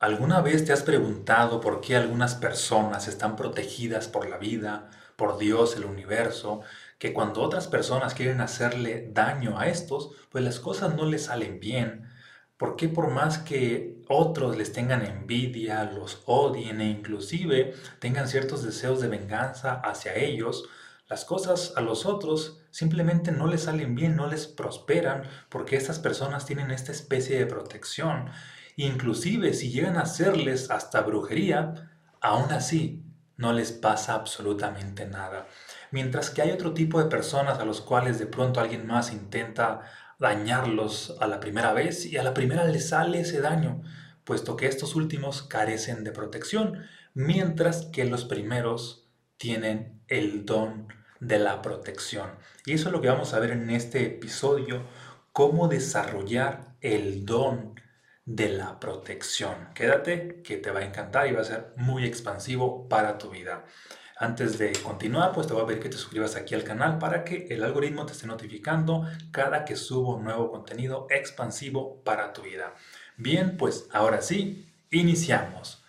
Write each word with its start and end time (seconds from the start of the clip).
¿Alguna 0.00 0.40
vez 0.40 0.64
te 0.64 0.72
has 0.72 0.82
preguntado 0.82 1.60
por 1.60 1.82
qué 1.82 1.94
algunas 1.94 2.34
personas 2.34 3.06
están 3.06 3.36
protegidas 3.36 4.08
por 4.08 4.30
la 4.30 4.38
vida, 4.38 4.88
por 5.14 5.36
Dios, 5.36 5.76
el 5.76 5.84
universo, 5.84 6.62
que 6.98 7.12
cuando 7.12 7.42
otras 7.42 7.68
personas 7.68 8.14
quieren 8.14 8.40
hacerle 8.40 9.10
daño 9.12 9.58
a 9.58 9.66
estos, 9.68 10.12
pues 10.30 10.42
las 10.42 10.58
cosas 10.58 10.94
no 10.94 11.04
les 11.04 11.24
salen 11.26 11.60
bien? 11.60 12.08
¿Por 12.56 12.76
qué 12.76 12.88
por 12.88 13.10
más 13.10 13.36
que 13.40 14.02
otros 14.08 14.56
les 14.56 14.72
tengan 14.72 15.04
envidia, 15.04 15.84
los 15.84 16.22
odien 16.24 16.80
e 16.80 16.88
inclusive 16.88 17.74
tengan 17.98 18.26
ciertos 18.26 18.62
deseos 18.62 19.02
de 19.02 19.08
venganza 19.08 19.82
hacia 19.84 20.14
ellos, 20.14 20.66
las 21.10 21.26
cosas 21.26 21.74
a 21.76 21.82
los 21.82 22.06
otros 22.06 22.62
simplemente 22.70 23.32
no 23.32 23.46
les 23.48 23.64
salen 23.64 23.94
bien, 23.94 24.16
no 24.16 24.28
les 24.28 24.46
prosperan 24.46 25.24
porque 25.50 25.76
estas 25.76 25.98
personas 25.98 26.46
tienen 26.46 26.70
esta 26.70 26.90
especie 26.90 27.38
de 27.38 27.44
protección 27.44 28.30
Inclusive 28.76 29.52
si 29.54 29.70
llegan 29.70 29.96
a 29.96 30.02
hacerles 30.02 30.70
hasta 30.70 31.02
brujería, 31.02 31.90
aún 32.20 32.52
así 32.52 33.04
no 33.36 33.52
les 33.52 33.72
pasa 33.72 34.14
absolutamente 34.14 35.06
nada. 35.06 35.46
Mientras 35.90 36.30
que 36.30 36.42
hay 36.42 36.50
otro 36.50 36.74
tipo 36.74 37.02
de 37.02 37.08
personas 37.08 37.58
a 37.58 37.64
los 37.64 37.80
cuales 37.80 38.18
de 38.18 38.26
pronto 38.26 38.60
alguien 38.60 38.86
más 38.86 39.12
intenta 39.12 39.80
dañarlos 40.18 41.16
a 41.20 41.26
la 41.26 41.40
primera 41.40 41.72
vez 41.72 42.04
y 42.04 42.18
a 42.18 42.22
la 42.22 42.34
primera 42.34 42.64
les 42.66 42.90
sale 42.90 43.20
ese 43.20 43.40
daño, 43.40 43.82
puesto 44.24 44.56
que 44.56 44.66
estos 44.66 44.94
últimos 44.94 45.42
carecen 45.42 46.04
de 46.04 46.12
protección, 46.12 46.84
mientras 47.14 47.86
que 47.86 48.04
los 48.04 48.26
primeros 48.26 49.08
tienen 49.38 50.02
el 50.08 50.44
don 50.44 50.88
de 51.18 51.38
la 51.38 51.62
protección. 51.62 52.30
Y 52.66 52.74
eso 52.74 52.88
es 52.88 52.92
lo 52.92 53.00
que 53.00 53.08
vamos 53.08 53.32
a 53.32 53.40
ver 53.40 53.52
en 53.52 53.70
este 53.70 54.04
episodio, 54.04 54.84
cómo 55.32 55.68
desarrollar 55.68 56.74
el 56.82 57.24
don 57.24 57.80
de 58.36 58.48
la 58.48 58.78
protección. 58.78 59.70
Quédate 59.74 60.40
que 60.42 60.56
te 60.56 60.70
va 60.70 60.80
a 60.80 60.84
encantar 60.84 61.26
y 61.26 61.32
va 61.32 61.40
a 61.40 61.44
ser 61.44 61.72
muy 61.76 62.04
expansivo 62.04 62.88
para 62.88 63.18
tu 63.18 63.30
vida. 63.30 63.64
Antes 64.16 64.56
de 64.56 64.70
continuar, 64.72 65.32
pues 65.32 65.48
te 65.48 65.52
voy 65.52 65.64
a 65.64 65.66
pedir 65.66 65.82
que 65.82 65.88
te 65.88 65.96
suscribas 65.96 66.36
aquí 66.36 66.54
al 66.54 66.62
canal 66.62 66.98
para 66.98 67.24
que 67.24 67.48
el 67.50 67.64
algoritmo 67.64 68.06
te 68.06 68.12
esté 68.12 68.28
notificando 68.28 69.04
cada 69.32 69.64
que 69.64 69.74
subo 69.74 70.20
nuevo 70.20 70.52
contenido 70.52 71.08
expansivo 71.10 72.04
para 72.04 72.32
tu 72.32 72.42
vida. 72.42 72.74
Bien, 73.16 73.56
pues 73.56 73.88
ahora 73.90 74.22
sí, 74.22 74.72
iniciamos. 74.92 75.84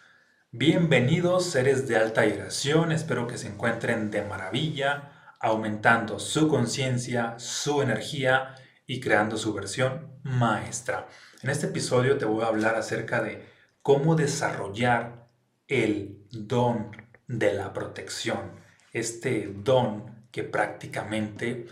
Bienvenidos 0.49 1.45
seres 1.45 1.87
de 1.87 1.97
alta 1.97 2.23
vibración, 2.23 2.91
espero 2.91 3.27
que 3.27 3.37
se 3.37 3.49
encuentren 3.49 4.09
de 4.09 4.23
maravilla, 4.23 5.35
aumentando 5.39 6.17
su 6.17 6.47
conciencia, 6.47 7.37
su 7.37 7.83
energía 7.83 8.55
y 8.87 8.99
creando 8.99 9.37
su 9.37 9.53
versión 9.53 10.19
maestra. 10.23 11.07
En 11.43 11.49
este 11.49 11.67
episodio 11.67 12.19
te 12.19 12.25
voy 12.25 12.43
a 12.43 12.47
hablar 12.47 12.75
acerca 12.75 13.23
de 13.23 13.43
cómo 13.81 14.15
desarrollar 14.15 15.25
el 15.67 16.19
don 16.29 16.91
de 17.27 17.53
la 17.53 17.73
protección. 17.73 18.51
Este 18.93 19.51
don 19.51 20.27
que 20.31 20.43
prácticamente 20.43 21.65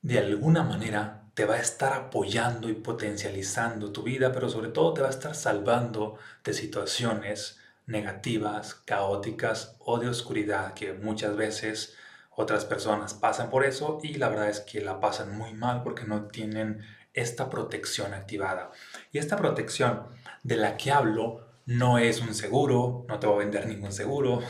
de 0.00 0.18
alguna 0.18 0.64
manera 0.64 1.30
te 1.34 1.44
va 1.44 1.54
a 1.54 1.60
estar 1.60 1.92
apoyando 1.92 2.68
y 2.68 2.74
potencializando 2.74 3.92
tu 3.92 4.02
vida, 4.02 4.32
pero 4.32 4.48
sobre 4.48 4.70
todo 4.70 4.94
te 4.94 5.00
va 5.00 5.06
a 5.06 5.10
estar 5.10 5.36
salvando 5.36 6.18
de 6.42 6.52
situaciones 6.52 7.60
negativas, 7.86 8.74
caóticas 8.74 9.76
o 9.78 10.00
de 10.00 10.08
oscuridad 10.08 10.74
que 10.74 10.92
muchas 10.92 11.36
veces 11.36 11.94
otras 12.30 12.64
personas 12.64 13.14
pasan 13.14 13.48
por 13.48 13.64
eso 13.64 14.00
y 14.02 14.14
la 14.14 14.28
verdad 14.28 14.48
es 14.48 14.58
que 14.60 14.80
la 14.80 14.98
pasan 14.98 15.36
muy 15.36 15.54
mal 15.54 15.84
porque 15.84 16.04
no 16.04 16.24
tienen 16.24 16.82
esta 17.14 17.50
protección 17.50 18.14
activada. 18.14 18.70
Y 19.10 19.18
esta 19.18 19.36
protección 19.36 20.06
de 20.42 20.56
la 20.56 20.76
que 20.76 20.92
hablo 20.92 21.46
no 21.66 21.98
es 21.98 22.20
un 22.20 22.34
seguro, 22.34 23.04
no 23.08 23.18
te 23.18 23.26
voy 23.26 23.36
a 23.36 23.38
vender 23.40 23.66
ningún 23.66 23.92
seguro, 23.92 24.40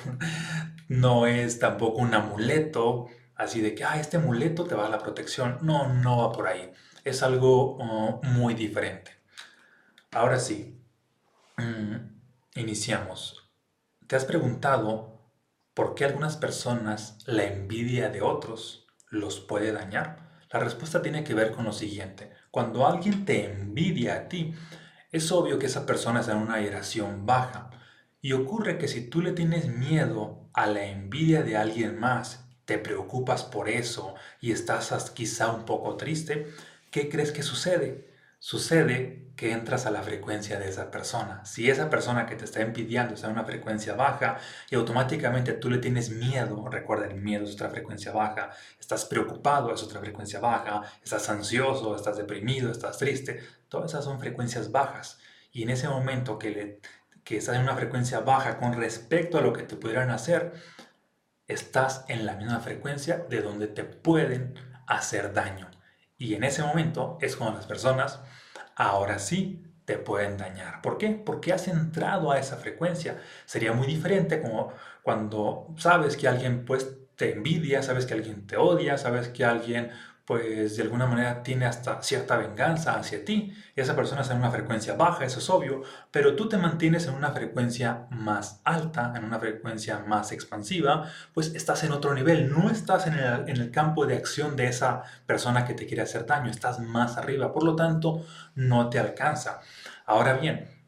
no 0.88 1.26
es 1.26 1.58
tampoco 1.58 1.98
un 1.98 2.14
amuleto, 2.14 3.06
así 3.34 3.60
de 3.60 3.74
que, 3.74 3.84
ah, 3.84 3.98
este 3.98 4.16
amuleto 4.16 4.64
te 4.64 4.74
va 4.74 4.86
a 4.86 4.90
la 4.90 4.98
protección. 4.98 5.58
No, 5.62 5.92
no 5.92 6.18
va 6.18 6.32
por 6.32 6.46
ahí. 6.46 6.72
Es 7.04 7.22
algo 7.22 7.76
uh, 7.76 8.24
muy 8.24 8.54
diferente. 8.54 9.12
Ahora 10.12 10.38
sí, 10.38 10.80
mm, 11.56 11.96
iniciamos. 12.56 13.50
¿Te 14.06 14.16
has 14.16 14.24
preguntado 14.24 15.20
por 15.74 15.94
qué 15.94 16.04
algunas 16.04 16.36
personas 16.36 17.18
la 17.26 17.44
envidia 17.44 18.10
de 18.10 18.20
otros 18.20 18.86
los 19.08 19.40
puede 19.40 19.72
dañar? 19.72 20.30
La 20.50 20.60
respuesta 20.60 21.00
tiene 21.00 21.24
que 21.24 21.34
ver 21.34 21.52
con 21.52 21.64
lo 21.64 21.72
siguiente. 21.72 22.30
Cuando 22.52 22.86
alguien 22.86 23.24
te 23.24 23.46
envidia 23.46 24.14
a 24.14 24.28
ti, 24.28 24.54
es 25.10 25.32
obvio 25.32 25.58
que 25.58 25.66
esa 25.66 25.86
persona 25.86 26.20
está 26.20 26.32
en 26.32 26.38
una 26.38 26.58
vibración 26.58 27.26
baja. 27.26 27.70
Y 28.20 28.34
ocurre 28.34 28.78
que 28.78 28.86
si 28.86 29.08
tú 29.10 29.22
le 29.22 29.32
tienes 29.32 29.66
miedo 29.66 30.48
a 30.52 30.68
la 30.68 30.86
envidia 30.86 31.42
de 31.42 31.56
alguien 31.56 31.98
más, 31.98 32.48
te 32.64 32.78
preocupas 32.78 33.42
por 33.42 33.68
eso 33.68 34.14
y 34.40 34.52
estás 34.52 35.10
quizá 35.10 35.50
un 35.50 35.64
poco 35.64 35.96
triste, 35.96 36.46
¿qué 36.92 37.08
crees 37.08 37.32
que 37.32 37.42
sucede? 37.42 38.12
sucede 38.42 39.31
que 39.36 39.52
entras 39.52 39.86
a 39.86 39.90
la 39.90 40.02
frecuencia 40.02 40.58
de 40.58 40.68
esa 40.68 40.90
persona. 40.90 41.44
Si 41.44 41.70
esa 41.70 41.88
persona 41.88 42.26
que 42.26 42.36
te 42.36 42.44
está 42.44 42.60
envidiando 42.60 43.14
está 43.14 43.26
en 43.26 43.32
una 43.32 43.44
frecuencia 43.44 43.94
baja 43.94 44.38
y 44.70 44.74
automáticamente 44.74 45.54
tú 45.54 45.70
le 45.70 45.78
tienes 45.78 46.10
miedo, 46.10 46.68
recuerda 46.68 47.06
el 47.06 47.14
miedo 47.14 47.44
es 47.44 47.54
otra 47.54 47.70
frecuencia 47.70 48.12
baja, 48.12 48.50
estás 48.78 49.04
preocupado 49.04 49.72
es 49.74 49.82
otra 49.82 50.00
frecuencia 50.00 50.40
baja, 50.40 50.82
estás 51.02 51.28
ansioso, 51.30 51.96
estás 51.96 52.16
deprimido, 52.16 52.70
estás 52.70 52.98
triste, 52.98 53.42
todas 53.68 53.92
esas 53.92 54.04
son 54.04 54.20
frecuencias 54.20 54.70
bajas. 54.70 55.18
Y 55.50 55.62
en 55.62 55.70
ese 55.70 55.88
momento 55.88 56.38
que, 56.38 56.50
le, 56.50 56.80
que 57.24 57.38
estás 57.38 57.56
en 57.56 57.62
una 57.62 57.76
frecuencia 57.76 58.20
baja 58.20 58.58
con 58.58 58.74
respecto 58.74 59.38
a 59.38 59.42
lo 59.42 59.52
que 59.52 59.62
te 59.62 59.76
pudieran 59.76 60.10
hacer, 60.10 60.52
estás 61.48 62.04
en 62.08 62.26
la 62.26 62.34
misma 62.34 62.60
frecuencia 62.60 63.18
de 63.28 63.42
donde 63.42 63.66
te 63.66 63.84
pueden 63.84 64.54
hacer 64.86 65.32
daño. 65.32 65.70
Y 66.18 66.34
en 66.34 66.44
ese 66.44 66.62
momento 66.62 67.18
es 67.20 67.36
cuando 67.36 67.56
las 67.56 67.66
personas 67.66 68.20
ahora 68.76 69.18
sí 69.18 69.62
te 69.84 69.98
pueden 69.98 70.36
dañar. 70.38 70.80
¿Por 70.82 70.98
qué? 70.98 71.10
Porque 71.10 71.52
has 71.52 71.68
entrado 71.68 72.30
a 72.32 72.38
esa 72.38 72.56
frecuencia. 72.56 73.20
Sería 73.46 73.72
muy 73.72 73.86
diferente 73.86 74.40
como 74.40 74.72
cuando 75.02 75.74
sabes 75.76 76.16
que 76.16 76.28
alguien 76.28 76.64
pues 76.64 76.96
te 77.16 77.32
envidia, 77.32 77.82
sabes 77.82 78.06
que 78.06 78.14
alguien 78.14 78.46
te 78.46 78.56
odia, 78.56 78.98
sabes 78.98 79.28
que 79.28 79.44
alguien 79.44 79.90
pues 80.24 80.76
de 80.76 80.82
alguna 80.82 81.06
manera 81.06 81.42
tiene 81.42 81.66
hasta 81.66 82.02
cierta 82.02 82.36
venganza 82.36 82.94
hacia 82.94 83.24
ti. 83.24 83.52
Esa 83.74 83.96
persona 83.96 84.22
está 84.22 84.34
en 84.34 84.40
una 84.40 84.50
frecuencia 84.50 84.94
baja, 84.94 85.24
eso 85.24 85.40
es 85.40 85.50
obvio, 85.50 85.82
pero 86.10 86.36
tú 86.36 86.48
te 86.48 86.58
mantienes 86.58 87.06
en 87.06 87.14
una 87.14 87.32
frecuencia 87.32 88.06
más 88.10 88.60
alta, 88.64 89.12
en 89.16 89.24
una 89.24 89.38
frecuencia 89.40 89.98
más 90.00 90.32
expansiva, 90.32 91.10
pues 91.34 91.54
estás 91.54 91.82
en 91.84 91.92
otro 91.92 92.14
nivel, 92.14 92.50
no 92.50 92.70
estás 92.70 93.06
en 93.06 93.14
el, 93.14 93.48
en 93.48 93.56
el 93.60 93.70
campo 93.70 94.06
de 94.06 94.16
acción 94.16 94.56
de 94.56 94.66
esa 94.66 95.02
persona 95.26 95.64
que 95.64 95.74
te 95.74 95.86
quiere 95.86 96.02
hacer 96.02 96.26
daño, 96.26 96.50
estás 96.50 96.78
más 96.80 97.16
arriba, 97.16 97.52
por 97.52 97.64
lo 97.64 97.74
tanto 97.74 98.24
no 98.54 98.90
te 98.90 98.98
alcanza. 98.98 99.60
Ahora 100.06 100.34
bien, 100.34 100.81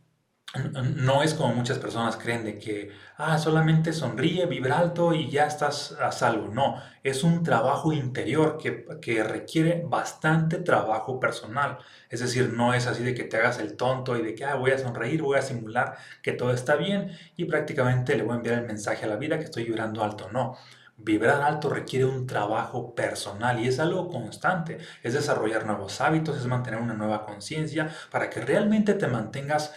no 0.96 1.22
es 1.22 1.34
como 1.34 1.54
muchas 1.54 1.78
personas 1.78 2.16
creen 2.16 2.44
de 2.44 2.58
que, 2.58 2.92
ah, 3.16 3.38
solamente 3.38 3.92
sonríe, 3.92 4.46
vibra 4.46 4.78
alto 4.78 5.12
y 5.12 5.28
ya 5.28 5.46
estás 5.46 5.92
a 6.00 6.12
salvo. 6.12 6.48
No, 6.48 6.80
es 7.02 7.24
un 7.24 7.42
trabajo 7.42 7.92
interior 7.92 8.58
que, 8.58 8.86
que, 9.00 9.24
requiere 9.24 9.82
bastante 9.86 10.58
trabajo 10.58 11.18
personal. 11.18 11.78
Es 12.08 12.20
decir, 12.20 12.52
no 12.52 12.72
es 12.72 12.86
así 12.86 13.02
de 13.02 13.14
que 13.14 13.24
te 13.24 13.36
hagas 13.36 13.58
el 13.58 13.76
tonto 13.76 14.16
y 14.16 14.22
de 14.22 14.34
que, 14.34 14.44
ah, 14.44 14.54
voy 14.54 14.70
a 14.70 14.78
sonreír, 14.78 15.22
voy 15.22 15.38
a 15.38 15.42
simular 15.42 15.96
que 16.22 16.32
todo 16.32 16.52
está 16.52 16.76
bien 16.76 17.10
y 17.36 17.46
prácticamente 17.46 18.16
le 18.16 18.22
voy 18.22 18.34
a 18.34 18.36
enviar 18.36 18.58
el 18.60 18.66
mensaje 18.66 19.04
a 19.04 19.08
la 19.08 19.16
vida 19.16 19.38
que 19.38 19.44
estoy 19.44 19.64
vibrando 19.64 20.04
alto. 20.04 20.30
No. 20.32 20.56
Vibrar 20.96 21.42
alto 21.42 21.68
requiere 21.68 22.04
un 22.04 22.26
trabajo 22.26 22.94
personal 22.94 23.58
y 23.58 23.66
es 23.66 23.80
algo 23.80 24.08
constante. 24.08 24.78
Es 25.02 25.12
desarrollar 25.12 25.66
nuevos 25.66 26.00
hábitos, 26.00 26.38
es 26.38 26.46
mantener 26.46 26.80
una 26.80 26.94
nueva 26.94 27.24
conciencia 27.24 27.90
para 28.10 28.30
que 28.30 28.40
realmente 28.40 28.94
te 28.94 29.08
mantengas 29.08 29.72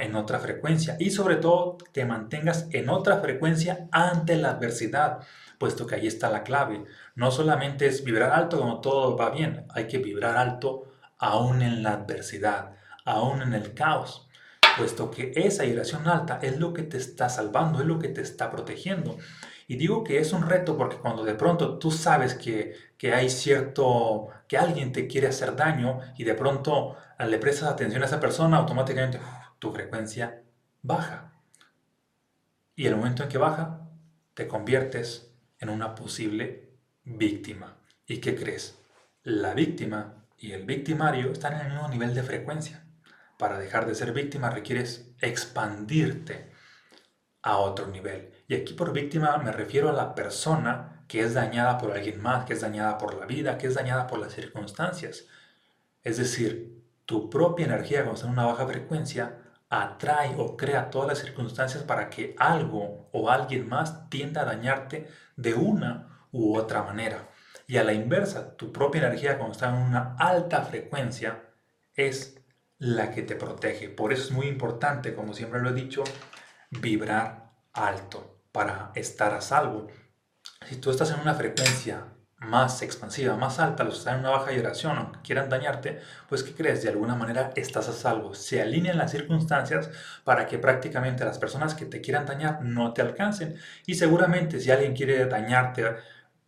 en 0.00 0.14
otra 0.14 0.38
frecuencia 0.38 0.96
y 0.98 1.10
sobre 1.10 1.36
todo 1.36 1.76
te 1.92 2.04
mantengas 2.04 2.68
en 2.70 2.88
otra 2.88 3.18
frecuencia 3.18 3.88
ante 3.90 4.36
la 4.36 4.50
adversidad, 4.50 5.20
puesto 5.58 5.86
que 5.86 5.96
ahí 5.96 6.06
está 6.06 6.30
la 6.30 6.42
clave. 6.42 6.84
No 7.14 7.30
solamente 7.30 7.86
es 7.86 8.02
vibrar 8.04 8.30
alto 8.32 8.58
cuando 8.58 8.80
todo 8.80 9.16
va 9.16 9.30
bien, 9.30 9.66
hay 9.74 9.86
que 9.86 9.98
vibrar 9.98 10.36
alto 10.36 10.84
aún 11.18 11.62
en 11.62 11.82
la 11.82 11.92
adversidad, 11.92 12.76
aún 13.04 13.42
en 13.42 13.54
el 13.54 13.74
caos, 13.74 14.28
puesto 14.78 15.10
que 15.10 15.32
esa 15.36 15.64
vibración 15.64 16.08
alta 16.08 16.38
es 16.42 16.58
lo 16.58 16.72
que 16.72 16.82
te 16.82 16.96
está 16.96 17.28
salvando, 17.28 17.80
es 17.80 17.86
lo 17.86 17.98
que 17.98 18.08
te 18.08 18.22
está 18.22 18.50
protegiendo. 18.50 19.18
Y 19.68 19.76
digo 19.76 20.04
que 20.04 20.18
es 20.18 20.32
un 20.32 20.48
reto 20.48 20.76
porque 20.76 20.96
cuando 20.96 21.24
de 21.24 21.34
pronto 21.34 21.78
tú 21.78 21.90
sabes 21.90 22.34
que, 22.34 22.74
que 22.96 23.14
hay 23.14 23.30
cierto, 23.30 24.28
que 24.48 24.58
alguien 24.58 24.92
te 24.92 25.06
quiere 25.06 25.28
hacer 25.28 25.56
daño 25.56 26.00
y 26.16 26.24
de 26.24 26.34
pronto 26.34 26.96
le 27.18 27.38
prestas 27.38 27.68
atención 27.68 28.02
a 28.02 28.06
esa 28.06 28.20
persona, 28.20 28.58
automáticamente 28.58 29.20
tu 29.58 29.72
frecuencia 29.72 30.42
baja. 30.82 31.32
Y 32.74 32.86
el 32.86 32.96
momento 32.96 33.22
en 33.22 33.28
que 33.28 33.38
baja, 33.38 33.88
te 34.34 34.48
conviertes 34.48 35.30
en 35.58 35.68
una 35.68 35.94
posible 35.94 36.70
víctima. 37.04 37.76
¿Y 38.06 38.18
qué 38.18 38.34
crees? 38.34 38.78
La 39.22 39.54
víctima 39.54 40.24
y 40.38 40.52
el 40.52 40.64
victimario 40.64 41.30
están 41.30 41.54
en 41.54 41.66
el 41.66 41.72
mismo 41.72 41.88
nivel 41.88 42.14
de 42.14 42.22
frecuencia. 42.22 42.84
para 43.38 43.58
dejar 43.58 43.86
de 43.86 43.96
ser 43.96 44.12
víctima 44.12 44.50
requieres 44.50 45.10
expandirte 45.20 46.51
a 47.42 47.58
otro 47.58 47.86
nivel. 47.88 48.30
Y 48.48 48.54
aquí 48.54 48.74
por 48.74 48.92
víctima 48.92 49.36
me 49.38 49.52
refiero 49.52 49.88
a 49.88 49.92
la 49.92 50.14
persona 50.14 51.04
que 51.08 51.20
es 51.20 51.34
dañada 51.34 51.78
por 51.78 51.92
alguien 51.92 52.22
más, 52.22 52.44
que 52.44 52.54
es 52.54 52.60
dañada 52.60 52.98
por 52.98 53.14
la 53.14 53.26
vida, 53.26 53.58
que 53.58 53.66
es 53.66 53.74
dañada 53.74 54.06
por 54.06 54.18
las 54.18 54.32
circunstancias. 54.32 55.26
Es 56.02 56.16
decir, 56.16 56.82
tu 57.04 57.28
propia 57.28 57.66
energía 57.66 58.00
cuando 58.00 58.14
está 58.14 58.26
en 58.26 58.32
una 58.32 58.46
baja 58.46 58.66
frecuencia 58.66 59.38
atrae 59.68 60.34
o 60.38 60.56
crea 60.56 60.90
todas 60.90 61.08
las 61.08 61.18
circunstancias 61.18 61.82
para 61.82 62.10
que 62.10 62.34
algo 62.38 63.08
o 63.12 63.30
alguien 63.30 63.68
más 63.68 64.08
tienda 64.10 64.42
a 64.42 64.44
dañarte 64.44 65.08
de 65.36 65.54
una 65.54 66.26
u 66.30 66.56
otra 66.56 66.82
manera. 66.82 67.28
Y 67.66 67.78
a 67.78 67.84
la 67.84 67.92
inversa, 67.92 68.56
tu 68.56 68.72
propia 68.72 69.06
energía 69.06 69.38
cuando 69.38 69.52
está 69.52 69.70
en 69.70 69.82
una 69.82 70.16
alta 70.18 70.62
frecuencia 70.62 71.42
es 71.94 72.38
la 72.78 73.10
que 73.10 73.22
te 73.22 73.36
protege. 73.36 73.88
Por 73.88 74.12
eso 74.12 74.24
es 74.24 74.30
muy 74.32 74.46
importante, 74.46 75.14
como 75.14 75.32
siempre 75.32 75.60
lo 75.60 75.70
he 75.70 75.74
dicho, 75.74 76.04
vibrar 76.80 77.50
alto 77.72 78.40
para 78.50 78.90
estar 78.94 79.34
a 79.34 79.40
salvo. 79.40 79.88
Si 80.68 80.76
tú 80.76 80.90
estás 80.90 81.10
en 81.10 81.20
una 81.20 81.34
frecuencia 81.34 82.04
más 82.38 82.82
expansiva, 82.82 83.36
más 83.36 83.58
alta, 83.60 83.84
los 83.84 83.94
que 83.94 83.98
están 84.00 84.14
en 84.14 84.20
una 84.20 84.30
baja 84.30 84.50
vibración, 84.50 84.96
aunque 84.96 85.20
quieran 85.20 85.48
dañarte, 85.48 86.00
pues 86.28 86.42
¿qué 86.42 86.52
crees? 86.52 86.82
De 86.82 86.88
alguna 86.88 87.14
manera 87.14 87.50
estás 87.54 87.88
a 87.88 87.92
salvo. 87.92 88.34
Se 88.34 88.60
alinean 88.60 88.98
las 88.98 89.12
circunstancias 89.12 89.90
para 90.24 90.46
que 90.46 90.58
prácticamente 90.58 91.24
las 91.24 91.38
personas 91.38 91.74
que 91.74 91.86
te 91.86 92.00
quieran 92.00 92.26
dañar 92.26 92.62
no 92.62 92.92
te 92.92 93.02
alcancen. 93.02 93.56
Y 93.86 93.94
seguramente 93.94 94.60
si 94.60 94.70
alguien 94.70 94.94
quiere 94.94 95.26
dañarte 95.26 95.96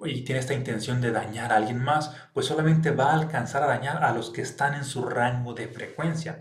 y 0.01 0.23
tiene 0.23 0.41
esta 0.41 0.55
intención 0.55 1.01
de 1.01 1.13
dañar 1.13 1.53
a 1.53 1.57
alguien 1.57 1.83
más, 1.83 2.11
pues 2.33 2.47
solamente 2.47 2.91
va 2.91 3.13
a 3.13 3.15
alcanzar 3.15 3.63
a 3.63 3.67
dañar 3.67 4.03
a 4.03 4.13
los 4.13 4.31
que 4.31 4.43
están 4.43 4.75
en 4.75 4.85
su 4.85 5.05
rango 5.05 5.55
de 5.55 5.69
frecuencia. 5.69 6.41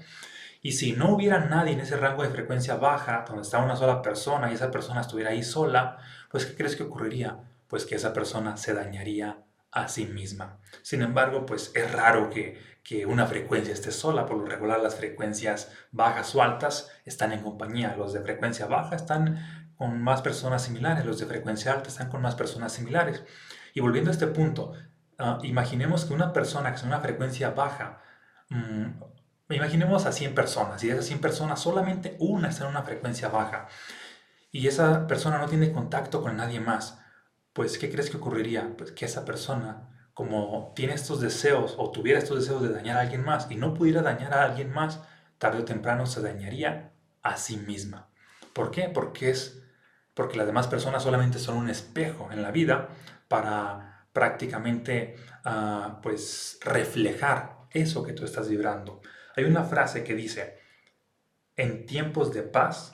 Y 0.66 0.72
si 0.72 0.94
no 0.94 1.14
hubiera 1.14 1.40
nadie 1.42 1.74
en 1.74 1.82
ese 1.82 1.98
rango 1.98 2.24
de 2.24 2.30
frecuencia 2.30 2.78
baja, 2.78 3.26
donde 3.28 3.42
está 3.42 3.58
una 3.60 3.76
sola 3.76 4.02
persona 4.02 4.50
y 4.50 4.56
esa 4.56 4.72
persona 4.72 5.02
estuviera 5.02 5.32
ahí 5.32 5.44
sola, 5.44 5.98
pues 6.32 6.46
¿qué 6.46 6.56
crees 6.56 6.78
que 6.78 6.84
ocurriría? 6.84 7.38
Pues 7.68 7.86
que 7.86 7.96
esa 7.96 8.14
persona 8.14 8.56
se 8.56 8.74
dañaría 8.74 9.44
a 9.72 9.90
sí 9.90 10.06
misma. 10.06 10.60
Sin 10.82 11.02
embargo, 11.02 11.46
pues 11.46 11.72
es 11.76 11.92
raro 11.92 12.30
que, 12.30 12.58
que 12.82 13.06
una 13.06 13.28
frecuencia 13.28 13.74
esté 13.74 13.92
sola. 13.92 14.26
Por 14.26 14.38
lo 14.38 14.46
regular, 14.46 14.80
las 14.80 14.96
frecuencias 14.96 15.70
bajas 15.92 16.34
o 16.34 16.42
altas 16.42 16.90
están 17.04 17.34
en 17.34 17.42
compañía. 17.42 17.96
Los 17.98 18.14
de 18.14 18.22
frecuencia 18.22 18.66
baja 18.66 18.96
están 18.96 19.74
con 19.76 20.02
más 20.02 20.22
personas 20.22 20.64
similares, 20.64 21.06
los 21.06 21.20
de 21.20 21.26
frecuencia 21.26 21.74
alta 21.74 21.90
están 21.90 22.10
con 22.10 22.22
más 22.22 22.36
personas 22.36 22.72
similares. 22.72 23.22
Y 23.74 23.82
volviendo 23.82 24.12
a 24.12 24.14
este 24.14 24.28
punto, 24.28 24.72
ah, 25.20 25.40
imaginemos 25.44 26.06
que 26.06 26.14
una 26.14 26.32
persona 26.32 26.70
que 26.70 26.78
es 26.78 26.84
una 26.84 27.02
frecuencia 27.02 27.50
baja 27.50 28.02
mm, 28.50 28.92
Imaginemos 29.50 30.06
a 30.06 30.12
100 30.12 30.34
personas 30.36 30.84
y 30.84 30.88
de 30.88 30.94
esas 30.94 31.06
100 31.06 31.22
personas 31.22 31.60
solamente 31.60 32.16
una 32.20 32.50
está 32.50 32.64
en 32.64 32.72
una 32.72 32.84
frecuencia 32.84 33.28
baja 33.30 33.68
y 34.52 34.68
esa 34.68 35.08
persona 35.08 35.38
no 35.40 35.48
tiene 35.48 35.72
contacto 35.72 36.22
con 36.22 36.38
nadie 36.38 36.60
más. 36.60 37.00
Pues, 37.54 37.78
¿qué 37.78 37.92
crees 37.92 38.10
que 38.10 38.18
ocurriría? 38.18 38.76
Pues 38.78 38.92
que 38.92 39.06
esa 39.06 39.26
persona, 39.26 40.10
como 40.14 40.74
tiene 40.76 40.94
estos 40.94 41.22
deseos 41.22 41.76
o 41.78 41.92
tuviera 41.92 42.20
estos 42.20 42.40
deseos 42.40 42.62
de 42.62 42.70
dañar 42.70 42.98
a 42.98 43.02
alguien 43.02 43.24
más 43.24 43.50
y 43.50 43.56
no 43.56 43.74
pudiera 43.74 44.02
dañar 44.02 44.34
a 44.34 44.44
alguien 44.44 44.72
más, 44.72 45.02
tarde 45.40 45.60
o 45.60 45.66
temprano 45.66 46.06
se 46.06 46.22
dañaría 46.22 46.94
a 47.24 47.38
sí 47.38 47.58
misma. 47.58 48.10
¿Por 48.54 48.72
qué? 48.72 48.90
Porque 48.90 49.32
es 49.32 49.60
porque 50.14 50.38
las 50.38 50.46
demás 50.46 50.68
personas 50.68 51.04
solamente 51.04 51.40
son 51.40 51.58
un 51.58 51.70
espejo 51.70 52.30
en 52.32 52.44
la 52.44 52.52
vida 52.52 52.90
para 53.28 54.06
prácticamente 54.14 55.16
ah, 55.44 56.00
pues 56.04 56.60
reflejar 56.62 57.58
eso 57.72 58.04
que 58.04 58.14
tú 58.14 58.24
estás 58.26 58.48
vibrando. 58.48 59.02
Hay 59.36 59.46
una 59.46 59.64
frase 59.64 60.04
que 60.04 60.16
dice, 60.16 60.58
en 61.56 61.86
tiempos 61.86 62.34
de 62.34 62.44
paz, 62.44 62.94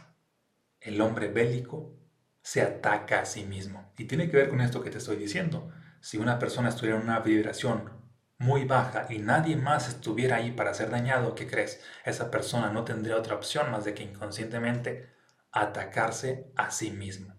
el 0.80 1.02
hombre 1.02 1.28
bélico 1.28 1.96
se 2.42 2.62
ataca 2.62 3.22
a 3.22 3.26
sí 3.26 3.44
mismo. 3.44 3.92
Y 3.98 4.06
tiene 4.06 4.30
que 4.30 4.38
ver 4.38 4.50
con 4.50 4.62
esto 4.62 4.82
que 4.82 4.90
te 4.90 4.98
estoy 4.98 5.18
diciendo. 5.18 5.72
Si 6.02 6.18
una 6.18 6.40
persona 6.40 6.70
estuviera 6.70 6.98
en 6.98 7.04
una 7.04 7.20
vibración 7.20 7.92
muy 8.38 8.64
baja 8.64 9.06
y 9.10 9.20
nadie 9.20 9.58
más 9.58 9.90
estuviera 9.90 10.38
ahí 10.38 10.52
para 10.52 10.74
ser 10.74 10.90
dañado, 10.90 11.36
¿qué 11.36 11.46
crees? 11.46 11.82
Esa 12.06 12.32
persona 12.32 12.72
no 12.72 12.86
tendría 12.86 13.18
otra 13.18 13.36
opción 13.36 13.70
más 13.70 13.84
de 13.84 13.94
que 13.94 14.04
inconscientemente 14.04 15.10
atacarse 15.52 16.52
a 16.56 16.72
sí 16.72 16.92
mismo. 16.92 17.36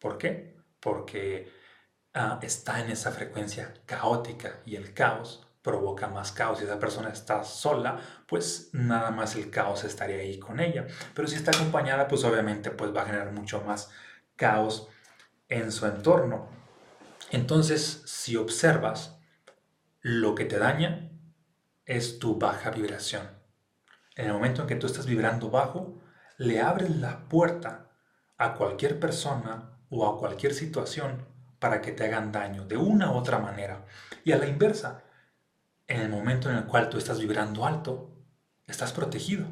¿Por 0.00 0.18
qué? 0.18 0.56
Porque 0.80 1.52
ah, 2.14 2.40
está 2.42 2.80
en 2.80 2.90
esa 2.90 3.12
frecuencia 3.12 3.74
caótica 3.86 4.60
y 4.66 4.74
el 4.76 4.92
caos 4.92 5.46
provoca 5.62 6.08
más 6.08 6.32
caos. 6.32 6.58
Si 6.58 6.64
esa 6.64 6.78
persona 6.78 7.10
está 7.10 7.44
sola, 7.44 8.00
pues 8.26 8.70
nada 8.72 9.10
más 9.10 9.36
el 9.36 9.50
caos 9.50 9.84
estaría 9.84 10.16
ahí 10.16 10.38
con 10.38 10.60
ella. 10.60 10.86
Pero 11.14 11.28
si 11.28 11.36
está 11.36 11.50
acompañada, 11.50 12.08
pues 12.08 12.24
obviamente 12.24 12.70
pues 12.70 12.94
va 12.94 13.02
a 13.02 13.06
generar 13.06 13.32
mucho 13.32 13.62
más 13.62 13.90
caos 14.36 14.88
en 15.48 15.70
su 15.72 15.86
entorno. 15.86 16.48
Entonces, 17.30 18.02
si 18.06 18.36
observas, 18.36 19.18
lo 20.00 20.34
que 20.34 20.46
te 20.46 20.58
daña 20.58 21.10
es 21.84 22.18
tu 22.18 22.38
baja 22.38 22.70
vibración. 22.70 23.28
En 24.16 24.26
el 24.26 24.32
momento 24.32 24.62
en 24.62 24.68
que 24.68 24.76
tú 24.76 24.86
estás 24.86 25.06
vibrando 25.06 25.50
bajo, 25.50 26.00
le 26.38 26.60
abres 26.60 26.96
la 26.96 27.28
puerta 27.28 27.90
a 28.38 28.54
cualquier 28.54 28.98
persona 28.98 29.78
o 29.90 30.06
a 30.08 30.18
cualquier 30.18 30.54
situación 30.54 31.26
para 31.58 31.82
que 31.82 31.92
te 31.92 32.04
hagan 32.04 32.32
daño 32.32 32.64
de 32.64 32.76
una 32.76 33.12
u 33.12 33.16
otra 33.16 33.38
manera. 33.38 33.84
Y 34.24 34.32
a 34.32 34.38
la 34.38 34.46
inversa, 34.46 35.04
en 35.90 36.00
el 36.00 36.08
momento 36.08 36.48
en 36.48 36.56
el 36.56 36.64
cual 36.64 36.88
tú 36.88 36.96
estás 36.98 37.20
vibrando 37.20 37.66
alto, 37.66 38.10
estás 38.66 38.92
protegido. 38.92 39.46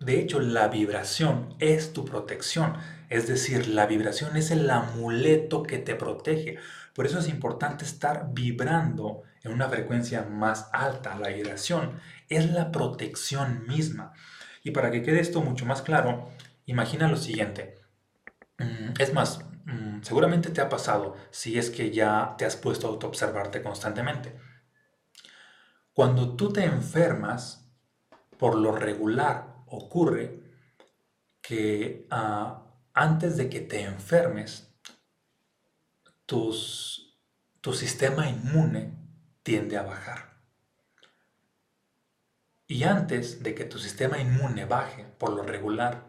De 0.00 0.20
hecho, 0.20 0.40
la 0.40 0.68
vibración 0.68 1.54
es 1.58 1.92
tu 1.92 2.04
protección. 2.04 2.74
Es 3.08 3.26
decir, 3.26 3.66
la 3.68 3.86
vibración 3.86 4.36
es 4.36 4.50
el 4.50 4.70
amuleto 4.70 5.64
que 5.64 5.78
te 5.78 5.96
protege. 5.96 6.58
Por 6.94 7.06
eso 7.06 7.18
es 7.18 7.28
importante 7.28 7.84
estar 7.84 8.28
vibrando 8.32 9.22
en 9.42 9.52
una 9.52 9.68
frecuencia 9.68 10.22
más 10.22 10.68
alta. 10.72 11.18
La 11.18 11.28
vibración 11.28 12.00
es 12.28 12.50
la 12.50 12.70
protección 12.70 13.66
misma. 13.66 14.12
Y 14.62 14.70
para 14.70 14.90
que 14.90 15.02
quede 15.02 15.20
esto 15.20 15.42
mucho 15.42 15.66
más 15.66 15.82
claro, 15.82 16.30
imagina 16.66 17.08
lo 17.08 17.16
siguiente. 17.16 17.74
Mm, 18.58 18.94
es 18.98 19.12
más, 19.12 19.40
mm, 19.64 20.02
seguramente 20.02 20.50
te 20.50 20.60
ha 20.60 20.68
pasado 20.68 21.16
si 21.30 21.58
es 21.58 21.70
que 21.70 21.90
ya 21.90 22.34
te 22.38 22.44
has 22.44 22.56
puesto 22.56 22.86
a 22.86 22.90
autoobservarte 22.90 23.62
constantemente. 23.62 24.45
Cuando 25.96 26.36
tú 26.36 26.52
te 26.52 26.62
enfermas, 26.62 27.66
por 28.36 28.54
lo 28.54 28.72
regular 28.72 29.64
ocurre 29.64 30.42
que 31.40 32.06
ah, 32.10 32.66
antes 32.92 33.38
de 33.38 33.48
que 33.48 33.60
te 33.60 33.80
enfermes, 33.80 34.70
tu 36.26 36.52
sistema 37.72 38.28
inmune 38.28 38.92
tiende 39.42 39.78
a 39.78 39.84
bajar. 39.84 40.36
Y 42.66 42.82
antes 42.84 43.42
de 43.42 43.54
que 43.54 43.64
tu 43.64 43.78
sistema 43.78 44.18
inmune 44.18 44.66
baje, 44.66 45.04
por 45.18 45.30
lo 45.30 45.44
regular, 45.44 46.02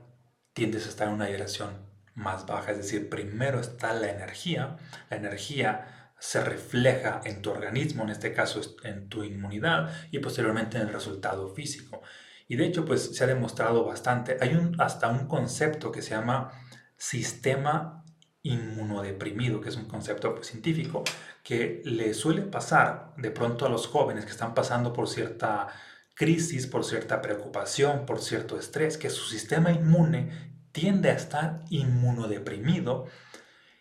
tiendes 0.51 0.85
a 0.85 0.89
estar 0.89 1.07
en 1.07 1.13
una 1.13 1.27
vibración 1.27 1.71
más 2.13 2.45
baja. 2.45 2.71
Es 2.71 2.77
decir, 2.77 3.07
primero 3.07 3.61
está 3.61 3.93
la 3.93 4.09
energía. 4.09 4.75
La 5.09 5.15
energía 5.15 5.96
se 6.19 6.43
refleja 6.43 7.21
en 7.25 7.41
tu 7.41 7.51
organismo, 7.51 8.03
en 8.03 8.09
este 8.09 8.33
caso 8.33 8.61
en 8.83 9.07
tu 9.09 9.23
inmunidad 9.23 9.93
y 10.11 10.19
posteriormente 10.19 10.77
en 10.77 10.87
el 10.87 10.93
resultado 10.93 11.53
físico. 11.53 12.01
Y 12.47 12.55
de 12.55 12.65
hecho, 12.65 12.85
pues 12.85 13.15
se 13.15 13.23
ha 13.23 13.27
demostrado 13.27 13.85
bastante. 13.85 14.37
Hay 14.39 14.57
hasta 14.79 15.09
un 15.09 15.27
concepto 15.27 15.91
que 15.91 16.01
se 16.01 16.11
llama 16.11 16.51
sistema 16.95 18.03
inmunodeprimido, 18.41 19.59
que 19.59 19.69
es 19.69 19.75
un 19.75 19.85
concepto 19.85 20.33
pues, 20.33 20.47
científico 20.47 21.03
que 21.43 21.81
le 21.85 22.13
suele 22.13 22.43
pasar 22.43 23.13
de 23.17 23.31
pronto 23.31 23.65
a 23.65 23.69
los 23.69 23.87
jóvenes 23.87 24.25
que 24.25 24.31
están 24.31 24.53
pasando 24.53 24.93
por 24.93 25.07
cierta 25.07 25.67
crisis, 26.15 26.65
por 26.67 26.83
cierta 26.83 27.21
preocupación, 27.21 28.05
por 28.05 28.21
cierto 28.21 28.57
estrés, 28.57 28.97
que 28.97 29.09
su 29.09 29.25
sistema 29.25 29.71
inmune 29.71 30.55
tiende 30.71 31.09
a 31.09 31.13
estar 31.13 31.63
inmunodeprimido 31.69 33.05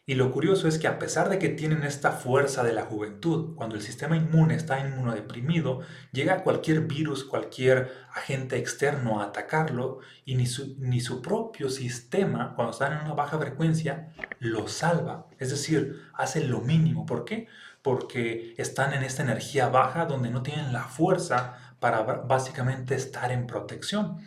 y 0.08 0.14
lo 0.14 0.30
curioso 0.30 0.68
es 0.68 0.78
que 0.78 0.86
a 0.86 1.00
pesar 1.00 1.28
de 1.28 1.40
que 1.40 1.48
tienen 1.48 1.82
esta 1.82 2.12
fuerza 2.12 2.62
de 2.62 2.72
la 2.72 2.84
juventud, 2.84 3.56
cuando 3.56 3.75
el 3.75 3.82
sistema 3.82 4.16
inmune 4.16 4.54
está 4.54 4.78
inmunodeprimido, 4.78 5.80
llega 6.12 6.44
cualquier 6.44 6.82
virus, 6.82 7.25
cualquier 7.25 7.92
agente 8.14 8.56
externo 8.56 9.20
a 9.20 9.25
atacarlo 9.25 9.98
y 10.25 10.36
ni 10.36 10.46
su, 10.46 10.76
ni 10.78 11.00
su 11.00 11.20
propio 11.20 11.68
sistema, 11.70 12.54
cuando 12.54 12.70
están 12.70 12.92
en 12.92 13.00
una 13.00 13.14
baja 13.14 13.36
frecuencia, 13.36 14.12
lo 14.38 14.68
salva. 14.68 15.26
Es 15.40 15.50
decir, 15.50 16.00
hace 16.14 16.44
lo 16.44 16.60
mínimo. 16.60 17.04
¿Por 17.04 17.25
qué? 17.25 17.48
Porque 17.82 18.54
están 18.58 18.92
en 18.92 19.02
esta 19.02 19.25
energía 19.25 19.70
baja 19.70 20.06
donde 20.06 20.30
no 20.30 20.44
tienen 20.44 20.72
la 20.72 20.84
fuerza 20.84 21.75
para 21.80 22.02
básicamente 22.02 22.94
estar 22.94 23.32
en 23.32 23.48
protección. 23.48 24.18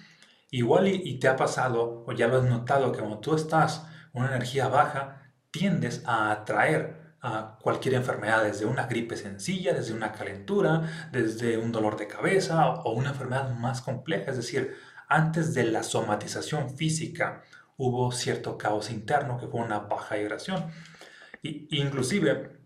Igual 0.52 0.90
y, 0.90 1.02
y 1.06 1.20
te 1.20 1.30
ha 1.30 1.38
pasado 1.38 2.04
o 2.06 2.12
ya 2.12 2.28
lo 2.28 2.40
has 2.40 2.50
notado 2.50 2.92
que 2.92 3.00
cuando 3.00 3.20
tú 3.20 3.34
estás 3.34 3.86
en 4.14 4.24
una 4.24 4.36
energía 4.36 4.68
baja, 4.68 5.19
tiendes 5.52 6.04
a 6.06 6.32
atraer 6.32 7.10
a 7.22 7.58
cualquier 7.62 7.96
enfermedad, 7.96 8.44
desde 8.44 8.66
una 8.66 8.88
gripe 8.88 9.18
sencilla, 9.18 9.74
desde 9.74 9.94
una 9.94 10.14
calentura, 10.14 11.10
desde 11.12 11.58
un 11.58 11.72
dolor 11.72 11.98
de 11.98 12.08
cabeza 12.08 12.76
o 12.76 12.94
una 12.94 13.10
enfermedad 13.10 13.50
más 13.52 13.82
compleja, 13.82 14.32
es 14.32 14.38
decir, 14.38 14.76
antes 15.10 15.54
de 15.54 15.64
la 15.66 15.84
somatización 15.84 16.78
física 16.78 17.44
hubo 17.78 18.12
cierto 18.12 18.58
caos 18.58 18.92
interno 18.92 19.38
que 19.40 19.48
fue 19.48 19.62
una 19.62 19.80
baja 19.80 20.16
vibración. 20.16 20.66
Y, 21.42 21.68
inclusive, 21.82 22.58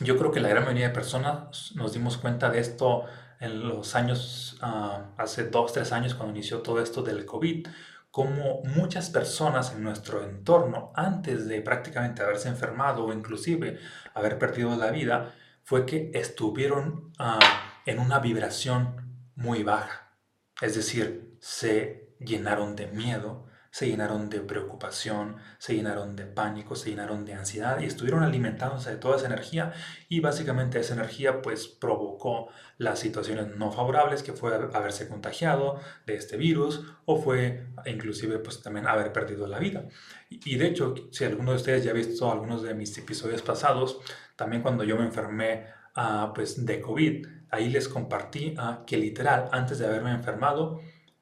yo 0.00 0.18
creo 0.18 0.30
que 0.30 0.40
la 0.40 0.48
gran 0.48 0.64
mayoría 0.64 0.88
de 0.88 0.94
personas 0.94 1.72
nos 1.74 1.92
dimos 1.92 2.18
cuenta 2.18 2.50
de 2.50 2.60
esto 2.60 3.04
en 3.40 3.68
los 3.68 3.94
años, 3.94 4.58
ah, 4.60 5.12
hace 5.16 5.44
dos, 5.44 5.72
tres 5.72 5.92
años 5.92 6.14
cuando 6.14 6.34
inició 6.34 6.58
todo 6.60 6.82
esto 6.82 7.02
del 7.02 7.24
COVID, 7.24 7.68
como 8.10 8.62
muchas 8.64 9.10
personas 9.10 9.72
en 9.72 9.82
nuestro 9.82 10.24
entorno, 10.24 10.92
antes 10.94 11.46
de 11.46 11.60
prácticamente 11.60 12.22
haberse 12.22 12.48
enfermado 12.48 13.04
o 13.04 13.12
inclusive 13.12 13.78
haber 14.14 14.38
perdido 14.38 14.74
la 14.76 14.90
vida, 14.90 15.34
fue 15.62 15.84
que 15.84 16.10
estuvieron 16.14 17.12
ah, 17.18 17.38
en 17.84 17.98
una 17.98 18.18
vibración 18.18 19.28
muy 19.34 19.62
baja. 19.62 20.16
Es 20.60 20.74
decir, 20.74 21.36
se 21.40 22.16
llenaron 22.18 22.74
de 22.74 22.86
miedo, 22.86 23.47
se 23.70 23.86
llenaron 23.86 24.30
de 24.30 24.40
preocupación, 24.40 25.36
se 25.58 25.74
llenaron 25.74 26.16
de 26.16 26.24
pánico, 26.24 26.74
se 26.74 26.90
llenaron 26.90 27.24
de 27.24 27.34
ansiedad 27.34 27.80
y 27.80 27.84
estuvieron 27.84 28.22
alimentándose 28.22 28.90
de 28.90 28.96
toda 28.96 29.16
esa 29.16 29.26
energía 29.26 29.72
y 30.08 30.20
básicamente 30.20 30.78
esa 30.80 30.94
energía 30.94 31.42
pues 31.42 31.68
provocó 31.68 32.48
las 32.78 32.98
situaciones 32.98 33.56
no 33.56 33.70
favorables 33.70 34.22
que 34.22 34.32
fue 34.32 34.54
haberse 34.54 35.08
contagiado 35.08 35.80
de 36.06 36.16
este 36.16 36.36
virus 36.36 36.84
o 37.04 37.20
fue 37.20 37.66
inclusive 37.86 38.38
pues 38.38 38.62
también 38.62 38.86
haber 38.86 39.12
perdido 39.12 39.46
la 39.46 39.58
vida. 39.58 39.84
Y 40.30 40.56
de 40.56 40.66
hecho, 40.66 40.94
si 41.10 41.24
alguno 41.24 41.52
de 41.52 41.56
ustedes 41.56 41.84
ya 41.84 41.90
ha 41.90 41.94
visto 41.94 42.30
algunos 42.30 42.62
de 42.62 42.74
mis 42.74 42.96
episodios 42.98 43.42
pasados, 43.42 44.00
también 44.36 44.62
cuando 44.62 44.84
yo 44.84 44.96
me 44.96 45.04
enfermé 45.04 45.66
uh, 45.96 46.32
pues 46.34 46.64
de 46.64 46.80
COVID, 46.80 47.26
ahí 47.50 47.68
les 47.70 47.88
compartí 47.88 48.54
uh, 48.58 48.84
que 48.84 48.96
literal 48.96 49.48
antes 49.52 49.78
de 49.78 49.86
haberme 49.86 50.12
enfermado, 50.12 50.80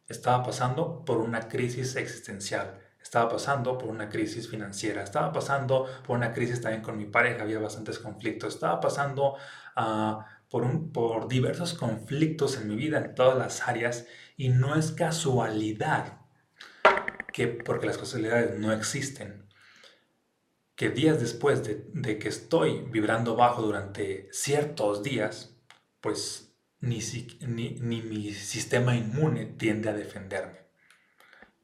estaba 0.09 0.43
pasando 0.43 1.05
por 1.05 1.19
una 1.19 1.49
crisis 1.49 1.97
existencial, 1.97 2.81
estaba 3.03 3.29
pasando 3.29 3.79
por 3.79 3.89
una 3.89 4.09
crisis 4.09 4.49
financiera, 4.49 5.03
estaba 5.03 5.33
pasando 5.33 5.87
por 6.07 6.17
una 6.17 6.33
crisis 6.33 6.61
también 6.61 6.83
con 6.83 6.97
mi 6.97 7.07
pareja, 7.07 7.43
había 7.43 7.59
bastantes 7.59 7.99
conflictos, 7.99 8.55
estaba 8.55 8.81
pasando 8.81 9.35
uh, 9.77 10.23
por, 10.49 11.29
diversos 11.29 11.75
conflictos 11.75 12.57
en 12.57 12.69
mi 12.69 12.77
vida 12.77 12.99
en 12.99 13.15
todas 13.15 13.37
las 13.37 13.69
áreas 13.69 14.07
y 14.37 14.49
no 14.49 14.77
es 14.77 14.93
casualidad 14.93 16.21
que, 17.33 17.49
porque 17.49 17.87
las 17.87 17.99
casualidades 17.99 18.59
no 18.59 18.73
existen, 18.73 19.47
que 20.75 20.91
días 20.91 21.21
después 21.21 21.65
de, 21.65 21.87
de 21.93 22.19
que 22.19 22.29
estoy 22.29 22.83
vibrando 22.91 23.35
bajo 23.35 23.63
durante 23.63 24.29
ciertos 24.33 25.03
días, 25.03 25.57
pues 26.01 26.46
ni, 26.81 27.01
ni, 27.41 28.03
mi 28.03 28.33
sistema 28.33 28.95
inmune 28.97 29.47
tiende 29.47 29.89
a 29.89 29.93
defenderme. 29.93 30.67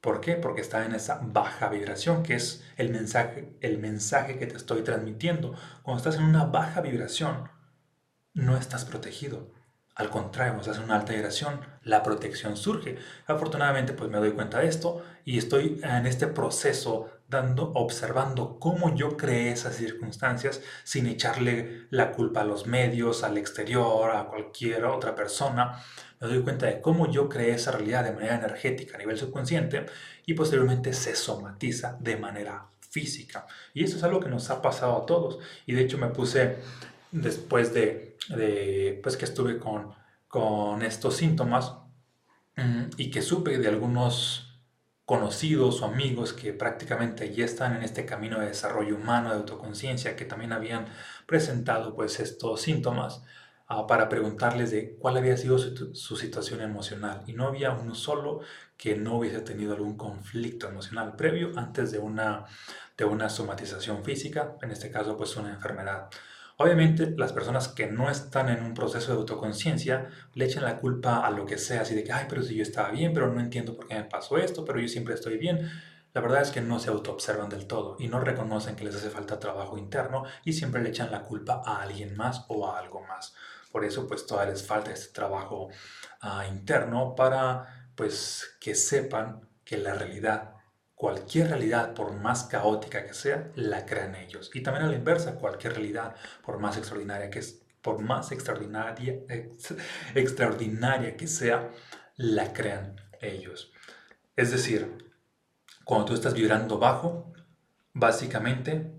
¿Por 0.01 0.19
qué? 0.19 0.35
Porque 0.35 0.61
está 0.61 0.85
en 0.85 0.93
esa 0.93 1.19
baja 1.23 1.69
vibración, 1.69 2.23
que 2.23 2.35
es 2.35 2.63
el 2.75 2.89
mensaje, 2.89 3.55
el 3.61 3.77
mensaje 3.77 4.37
que 4.37 4.47
te 4.47 4.57
estoy 4.57 4.83
transmitiendo. 4.83 5.55
Cuando 5.81 5.99
estás 5.99 6.17
en 6.17 6.25
una 6.25 6.45
baja 6.45 6.81
vibración, 6.81 7.49
no 8.33 8.57
estás 8.57 8.83
protegido. 8.85 9.53
Al 9.95 10.09
contrario, 10.09 10.53
cuando 10.53 10.71
estás 10.71 10.77
en 10.77 10.85
una 10.89 10.99
alta 10.99 11.13
vibración, 11.13 11.59
la 11.83 12.01
protección 12.01 12.57
surge. 12.57 12.97
Afortunadamente, 13.27 13.93
pues 13.93 14.09
me 14.09 14.17
doy 14.17 14.31
cuenta 14.31 14.59
de 14.59 14.67
esto 14.67 15.03
y 15.23 15.37
estoy 15.37 15.79
en 15.83 16.07
este 16.07 16.25
proceso 16.25 17.09
dando, 17.29 17.71
observando 17.75 18.57
cómo 18.59 18.95
yo 18.95 19.17
creé 19.17 19.51
esas 19.51 19.75
circunstancias 19.75 20.61
sin 20.83 21.05
echarle 21.05 21.85
la 21.91 22.11
culpa 22.11 22.41
a 22.41 22.43
los 22.43 22.65
medios, 22.65 23.23
al 23.23 23.37
exterior, 23.37 24.15
a 24.15 24.25
cualquier 24.25 24.85
otra 24.85 25.13
persona. 25.13 25.79
Me 26.19 26.27
doy 26.27 26.41
cuenta 26.41 26.65
de 26.65 26.81
cómo 26.81 27.11
yo 27.11 27.29
creé 27.29 27.51
esa 27.51 27.71
realidad 27.71 28.03
de 28.03 28.13
manera 28.13 28.35
energética 28.35 28.95
a 28.95 28.99
nivel 28.99 29.17
subconsciente 29.19 29.85
y 30.25 30.33
posteriormente 30.33 30.93
se 30.93 31.15
somatiza 31.15 31.97
de 31.99 32.17
manera 32.17 32.65
física. 32.89 33.45
Y 33.75 33.83
eso 33.83 33.97
es 33.97 34.03
algo 34.03 34.19
que 34.19 34.29
nos 34.29 34.49
ha 34.49 34.59
pasado 34.61 34.97
a 34.97 35.05
todos. 35.05 35.37
Y 35.67 35.73
de 35.73 35.81
hecho 35.81 35.99
me 35.99 36.07
puse 36.07 36.57
después 37.13 37.73
de, 37.73 38.17
pues 39.01 39.15
que 39.15 39.25
estuve 39.25 39.59
con, 39.59 39.93
con 40.27 40.81
estos 40.81 41.15
síntomas 41.15 41.73
mm, 42.57 42.85
y 42.97 43.11
que 43.11 43.21
supe 43.21 43.57
de 43.57 43.67
algunos 43.67 44.49
conocidos 45.05 45.81
o 45.81 45.85
amigos 45.85 46.33
que 46.33 46.53
prácticamente 46.53 47.33
ya 47.33 47.45
están 47.45 47.75
en 47.75 47.83
este 47.83 48.05
camino 48.05 48.39
de 48.39 48.47
desarrollo 48.47 48.95
humano, 48.95 49.29
de 49.29 49.35
autoconciencia, 49.35 50.15
que 50.15 50.25
también 50.25 50.53
habían 50.53 50.87
presentado 51.27 51.93
pues 51.95 52.19
estos 52.19 52.61
síntomas 52.61 53.21
ah, 53.67 53.85
para 53.85 54.09
preguntarles 54.09 54.71
de 54.71 54.95
cuál 54.95 55.17
había 55.17 55.37
sido 55.37 55.59
su, 55.59 56.15
situación 56.17 56.61
emocional. 56.61 57.23
Y 57.27 57.33
no 57.33 57.47
había 57.47 57.71
uno 57.71 57.95
solo 57.95 58.39
que 58.77 58.95
no 58.95 59.17
hubiese 59.17 59.41
tenido 59.41 59.73
algún 59.73 59.97
conflicto 59.97 60.67
emocional 60.67 61.15
previo 61.15 61.51
antes 61.57 61.91
de 61.91 61.99
una, 61.99 62.45
de 62.97 63.05
una 63.05 63.29
somatización 63.29 64.03
física, 64.03 64.55
en 64.61 64.71
este 64.71 64.89
caso 64.89 65.17
pues 65.17 65.35
una 65.35 65.51
enfermedad. 65.51 66.09
Obviamente 66.57 67.13
las 67.17 67.33
personas 67.33 67.67
que 67.67 67.87
no 67.87 68.09
están 68.09 68.49
en 68.49 68.63
un 68.63 68.73
proceso 68.73 69.11
de 69.11 69.17
autoconciencia 69.17 70.09
le 70.35 70.45
echan 70.45 70.63
la 70.63 70.79
culpa 70.79 71.25
a 71.25 71.31
lo 71.31 71.45
que 71.45 71.57
sea, 71.57 71.81
así 71.81 71.95
de 71.95 72.03
que, 72.03 72.11
ay, 72.11 72.25
pero 72.29 72.43
si 72.43 72.55
yo 72.55 72.63
estaba 72.63 72.91
bien, 72.91 73.13
pero 73.13 73.33
no 73.33 73.39
entiendo 73.39 73.75
por 73.75 73.87
qué 73.87 73.95
me 73.95 74.03
pasó 74.03 74.37
esto, 74.37 74.63
pero 74.63 74.79
yo 74.79 74.87
siempre 74.87 75.15
estoy 75.15 75.37
bien. 75.37 75.69
La 76.13 76.21
verdad 76.21 76.43
es 76.43 76.51
que 76.51 76.61
no 76.61 76.79
se 76.79 76.89
autoobservan 76.89 77.49
del 77.49 77.65
todo 77.65 77.95
y 77.97 78.07
no 78.07 78.19
reconocen 78.19 78.75
que 78.75 78.83
les 78.83 78.95
hace 78.95 79.09
falta 79.09 79.39
trabajo 79.39 79.79
interno 79.79 80.25
y 80.45 80.53
siempre 80.53 80.83
le 80.83 80.89
echan 80.89 81.09
la 81.11 81.23
culpa 81.23 81.63
a 81.65 81.81
alguien 81.81 82.15
más 82.15 82.45
o 82.49 82.67
a 82.67 82.77
algo 82.77 83.01
más. 83.01 83.33
Por 83.71 83.83
eso 83.83 84.07
pues 84.07 84.27
todavía 84.27 84.51
les 84.51 84.65
falta 84.65 84.91
este 84.91 85.11
trabajo 85.11 85.69
ah, 86.21 86.45
interno 86.47 87.15
para 87.15 87.89
pues 87.95 88.57
que 88.59 88.75
sepan 88.75 89.41
que 89.65 89.77
la 89.77 89.95
realidad 89.95 90.53
Cualquier 90.95 91.49
realidad, 91.49 91.93
por 91.93 92.13
más 92.13 92.43
caótica 92.43 93.05
que 93.05 93.13
sea, 93.13 93.51
la 93.55 93.85
crean 93.85 94.15
ellos. 94.15 94.51
Y 94.53 94.61
también 94.61 94.85
a 94.85 94.89
la 94.89 94.95
inversa, 94.95 95.35
cualquier 95.35 95.73
realidad, 95.73 96.15
por 96.45 96.59
más 96.59 96.77
extraordinaria 96.77 97.29
que, 97.29 97.39
es, 97.39 97.61
por 97.81 97.99
más 97.99 98.31
extraordinaria, 98.31 99.19
extraordinaria 100.15 101.17
que 101.17 101.27
sea, 101.27 101.71
la 102.15 102.53
crean 102.53 103.01
ellos. 103.21 103.71
Es 104.35 104.51
decir, 104.51 105.11
cuando 105.83 106.05
tú 106.05 106.13
estás 106.13 106.33
vibrando 106.33 106.77
bajo, 106.79 107.33
básicamente 107.93 108.91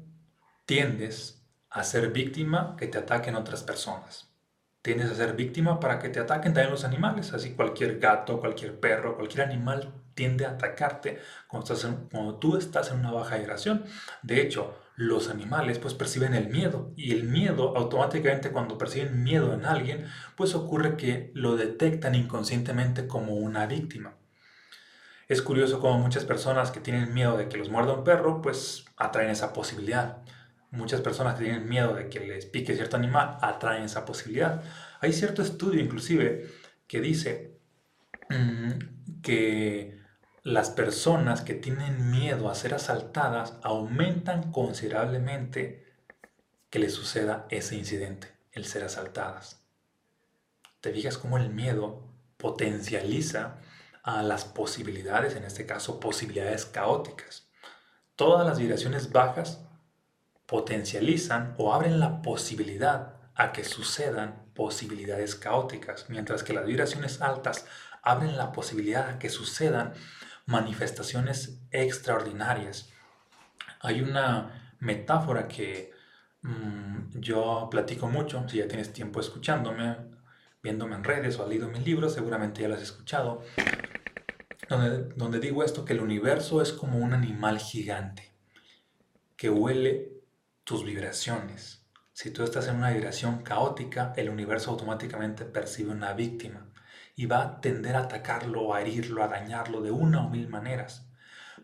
tiendes 0.67 1.43
a 1.71 1.83
ser 1.85 2.11
víctima 2.11 2.77
que 2.79 2.87
te 2.87 2.99
ataquen 2.99 3.37
otras 3.37 3.63
personas. 3.63 4.31
Tiendes 4.83 5.11
a 5.11 5.15
ser 5.15 5.35
víctima 5.35 5.81
para 5.81 5.99
que 5.99 6.09
te 6.11 6.21
ataquen 6.21 6.53
también 6.53 6.71
los 6.71 6.85
animales, 6.85 7.33
así 7.33 7.55
cualquier 7.55 7.99
gato, 7.99 8.39
cualquier 8.39 8.79
perro, 8.79 9.17
cualquier 9.17 9.47
animal 9.47 9.93
tiende 10.14 10.47
a 10.47 10.50
atacarte 10.50 11.18
cuando, 11.47 11.73
estás 11.73 11.92
cuando 12.11 12.37
tú 12.37 12.56
estás 12.56 12.90
en 12.90 13.00
una 13.00 13.12
baja 13.12 13.37
vibración. 13.37 13.85
De 14.23 14.40
hecho, 14.40 14.76
los 14.97 15.28
animales 15.28 15.78
pues 15.78 15.94
perciben 15.94 16.35
el 16.35 16.49
miedo 16.49 16.92
y 16.97 17.12
el 17.12 17.25
miedo 17.25 17.76
automáticamente 17.76 18.50
cuando 18.50 18.78
perciben 18.78 19.25
miedo 19.25 19.52
en 19.52 19.64
alguien 19.64 20.06
pues 20.37 20.54
ocurre 20.54 20.97
que 20.97 21.33
lo 21.35 21.56
detectan 21.56 22.14
inconscientemente 22.14 23.06
como 23.06 23.35
una 23.35 23.66
víctima. 23.66 24.14
Es 25.26 25.42
curioso 25.42 25.80
como 25.80 25.99
muchas 25.99 26.25
personas 26.25 26.71
que 26.71 26.80
tienen 26.80 27.14
miedo 27.14 27.37
de 27.37 27.49
que 27.49 27.56
los 27.56 27.71
muerda 27.71 27.94
un 27.94 28.04
perro 28.04 28.40
pues 28.42 28.85
atraen 28.97 29.30
esa 29.30 29.52
posibilidad. 29.52 30.23
Muchas 30.71 31.00
personas 31.00 31.37
que 31.37 31.44
tienen 31.44 31.68
miedo 31.68 31.94
de 31.94 32.09
que 32.09 32.21
les 32.21 32.47
pique 32.47 32.75
cierto 32.75 32.97
animal 32.97 33.38
atraen 33.40 33.85
esa 33.85 34.04
posibilidad. 34.04 34.62
Hay 35.00 35.12
cierto 35.12 35.42
estudio 35.42 35.80
inclusive 35.80 36.50
que 36.87 37.00
dice 37.00 37.59
mm, 38.28 39.21
que 39.23 40.03
las 40.45 40.69
personas 40.69 41.41
que 41.41 41.55
tienen 41.55 42.11
miedo 42.11 42.51
a 42.51 42.55
ser 42.55 42.75
asaltadas 42.75 43.55
aumentan 43.63 44.53
considerablemente 44.53 45.87
que 46.69 46.79
les 46.79 46.93
suceda 46.93 47.47
ese 47.49 47.77
incidente, 47.77 48.31
el 48.53 48.67
ser 48.67 48.85
asaltadas. 48.85 49.63
Te 50.83 50.93
fijas 50.93 51.17
cómo 51.17 51.39
el 51.39 51.49
miedo 51.49 52.03
potencializa 52.37 53.57
a 54.03 54.23
las 54.23 54.45
posibilidades, 54.45 55.35
en 55.35 55.45
este 55.45 55.65
caso 55.65 55.99
posibilidades 55.99 56.67
caóticas. 56.67 57.49
Todas 58.15 58.47
las 58.47 58.59
vibraciones 58.59 59.13
bajas 59.13 59.61
potencializan 60.45 61.55
o 61.57 61.73
abren 61.73 61.99
la 61.99 62.21
posibilidad 62.21 63.15
a 63.35 63.53
que 63.53 63.65
sucedan 63.65 64.45
posibilidades 64.55 65.37
caóticas, 65.37 66.11
mientras 66.11 66.43
que 66.43 66.53
las 66.53 66.67
vibraciones 66.67 67.23
altas 67.23 67.65
abren 68.03 68.37
la 68.37 68.53
posibilidad 68.53 69.09
a 69.09 69.19
que 69.19 69.31
sucedan 69.31 69.95
manifestaciones 70.47 71.61
extraordinarias. 71.71 72.91
Hay 73.81 74.03
una 74.03 74.75
metáfora 74.81 75.49
que 75.49 75.93
mm, 76.43 77.19
yo 77.21 77.69
platico 77.71 78.09
mucho, 78.09 78.47
si 78.49 78.59
ya 78.59 78.69
tienes 78.69 78.93
tiempo 78.93 79.21
escuchándome, 79.21 79.97
viéndome 80.63 80.97
en 80.97 81.05
redes 81.05 81.39
o 81.39 81.43
has 81.43 81.49
leído 81.49 81.69
mis 81.69 81.85
libros, 81.85 82.15
seguramente 82.15 82.63
ya 82.63 82.69
lo 82.69 82.75
has 82.75 82.83
escuchado, 82.83 83.43
donde, 84.69 85.15
donde 85.15 85.41
digo 85.41 85.63
esto, 85.63 85.85
que 85.85 85.93
el 85.93 86.01
universo 86.01 86.63
es 86.63 86.73
como 86.73 86.99
un 86.99 87.13
animal 87.13 87.59
gigante 87.59 88.33
que 89.37 89.51
huele 89.51 90.13
tus 90.65 90.85
vibraciones. 90.85 91.85
Si 92.13 92.31
tú 92.31 92.45
estás 92.45 92.69
en 92.69 92.77
una 92.77 92.91
vibración 92.91 93.43
caótica, 93.43 94.13
el 94.17 94.31
universo 94.31 94.71
automáticamente 94.71 95.45
percibe 95.45 95.91
una 95.91 96.13
víctima 96.13 96.69
y 97.16 97.26
va 97.26 97.42
a 97.42 97.61
tender 97.61 97.97
a 97.97 98.00
atacarlo, 98.00 98.75
a 98.75 98.80
herirlo, 98.80 99.23
a 99.23 99.28
dañarlo 99.28 99.80
de 99.83 99.90
una 99.90 100.25
o 100.25 100.28
mil 100.28 100.49
maneras. 100.49 101.06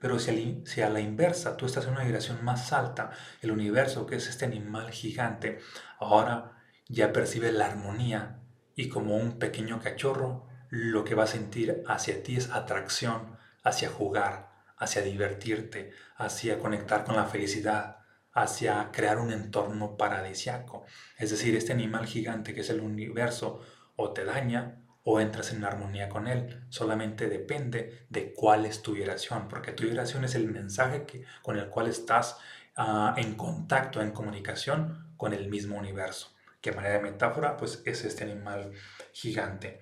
Pero 0.01 0.19
si, 0.19 0.65
a 0.83 0.89
la 0.89 1.01
inversa 1.01 1.57
tú 1.57 1.67
estás 1.67 1.85
en 1.85 1.93
una 1.93 2.05
vibración 2.05 2.43
más 2.45 2.73
alta, 2.73 3.11
el 3.43 3.51
universo, 3.51 4.07
que 4.07 4.17
es 4.17 4.29
este 4.29 4.47
animal 4.47 4.91
gigante, 4.91 5.59
ahora 5.99 6.53
ya 6.89 7.13
percibe 7.13 7.53
la 7.53 7.67
armonía 7.67 8.41
y 8.75 8.89
como 8.89 9.17
un 9.17 9.39
pequeño 9.39 9.81
cachorro, 9.81 10.47
lo 10.71 11.05
que 11.05 11.15
va 11.15 11.25
a 11.25 11.29
sentir 11.29 11.83
hacia 11.87 12.23
ti 12.23 12.37
es 12.37 12.51
atracción, 12.51 13.37
hacia 13.63 13.91
jugar, 13.91 14.51
hacia 14.79 15.03
divertirte, 15.03 15.93
hacia 16.17 16.59
conectar 16.59 17.05
con 17.05 17.17
la 17.17 17.27
felicidad, 17.27 17.99
hacia 18.33 18.91
crear 18.93 19.19
un 19.19 19.33
entorno 19.33 19.97
paradisiaco. 19.97 20.87
Es 21.19 21.31
decir, 21.31 21.57
este 21.57 21.73
animal 21.73 22.07
gigante 22.07 22.55
que 22.55 22.61
es 22.61 22.71
el 22.71 22.81
universo 22.81 23.61
o 23.97 24.13
te 24.13 24.25
daña 24.25 24.81
o 25.11 25.21
entras 25.21 25.53
en 25.53 25.65
armonía 25.65 26.09
con 26.09 26.29
él. 26.29 26.63
Solamente 26.69 27.29
depende 27.29 28.07
de 28.09 28.33
cuál 28.33 28.65
es 28.65 28.83
tu 28.83 28.93
vibración, 28.93 29.49
porque 29.49 29.73
tu 29.73 29.83
vibración 29.83 30.25
es 30.25 30.37
el 30.37 30.49
mensaje 30.49 31.05
que, 31.05 31.25
con 31.43 31.59
el 31.59 31.69
cual 31.69 31.89
estás 31.89 32.39
ah, 32.77 33.15
en 33.17 33.35
contacto, 33.35 34.01
en 34.01 34.13
comunicación 34.13 35.13
con 35.17 35.33
el 35.33 35.49
mismo 35.49 35.77
universo. 35.77 36.35
Que 36.61 36.73
manera 36.73 36.95
de 36.95 37.03
metáfora, 37.03 37.57
pues 37.57 37.83
es 37.87 38.05
este 38.05 38.25
animal 38.25 38.73
gigante. 39.13 39.81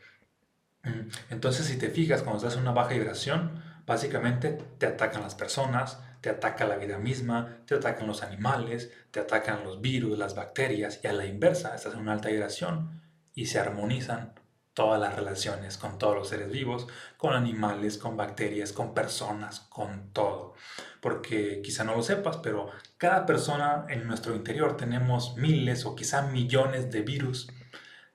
Mm, 0.84 1.08
entonces, 1.30 1.66
si 1.66 1.76
te 1.76 1.90
fijas, 1.90 2.22
cuando 2.22 2.38
estás 2.38 2.54
en 2.54 2.62
una 2.62 2.72
baja 2.72 2.94
vibración, 2.94 3.62
básicamente 3.84 4.58
te 4.78 4.86
atacan 4.86 5.22
las 5.22 5.34
personas, 5.34 6.00
te 6.22 6.30
ataca 6.30 6.66
la 6.66 6.76
vida 6.76 6.98
misma, 6.98 7.58
te 7.66 7.74
atacan 7.74 8.06
los 8.06 8.22
animales, 8.22 8.90
te 9.10 9.20
atacan 9.20 9.62
los 9.64 9.80
virus, 9.82 10.18
las 10.18 10.34
bacterias, 10.34 11.00
y 11.02 11.06
a 11.06 11.12
la 11.12 11.26
inversa, 11.26 11.74
estás 11.74 11.94
en 11.94 12.00
una 12.00 12.12
alta 12.12 12.28
vibración 12.28 13.02
y 13.34 13.46
se 13.46 13.58
armonizan 13.58 14.32
todas 14.78 15.00
las 15.00 15.16
relaciones 15.16 15.76
con 15.76 15.98
todos 15.98 16.14
los 16.14 16.28
seres 16.28 16.52
vivos, 16.52 16.86
con 17.16 17.34
animales, 17.34 17.98
con 17.98 18.16
bacterias, 18.16 18.72
con 18.72 18.94
personas, 18.94 19.58
con 19.58 20.12
todo. 20.12 20.54
Porque 21.00 21.60
quizá 21.64 21.82
no 21.82 21.96
lo 21.96 22.02
sepas, 22.04 22.36
pero 22.36 22.70
cada 22.96 23.26
persona 23.26 23.86
en 23.88 24.06
nuestro 24.06 24.36
interior 24.36 24.76
tenemos 24.76 25.36
miles 25.36 25.84
o 25.84 25.96
quizá 25.96 26.22
millones 26.22 26.92
de 26.92 27.02
virus 27.02 27.48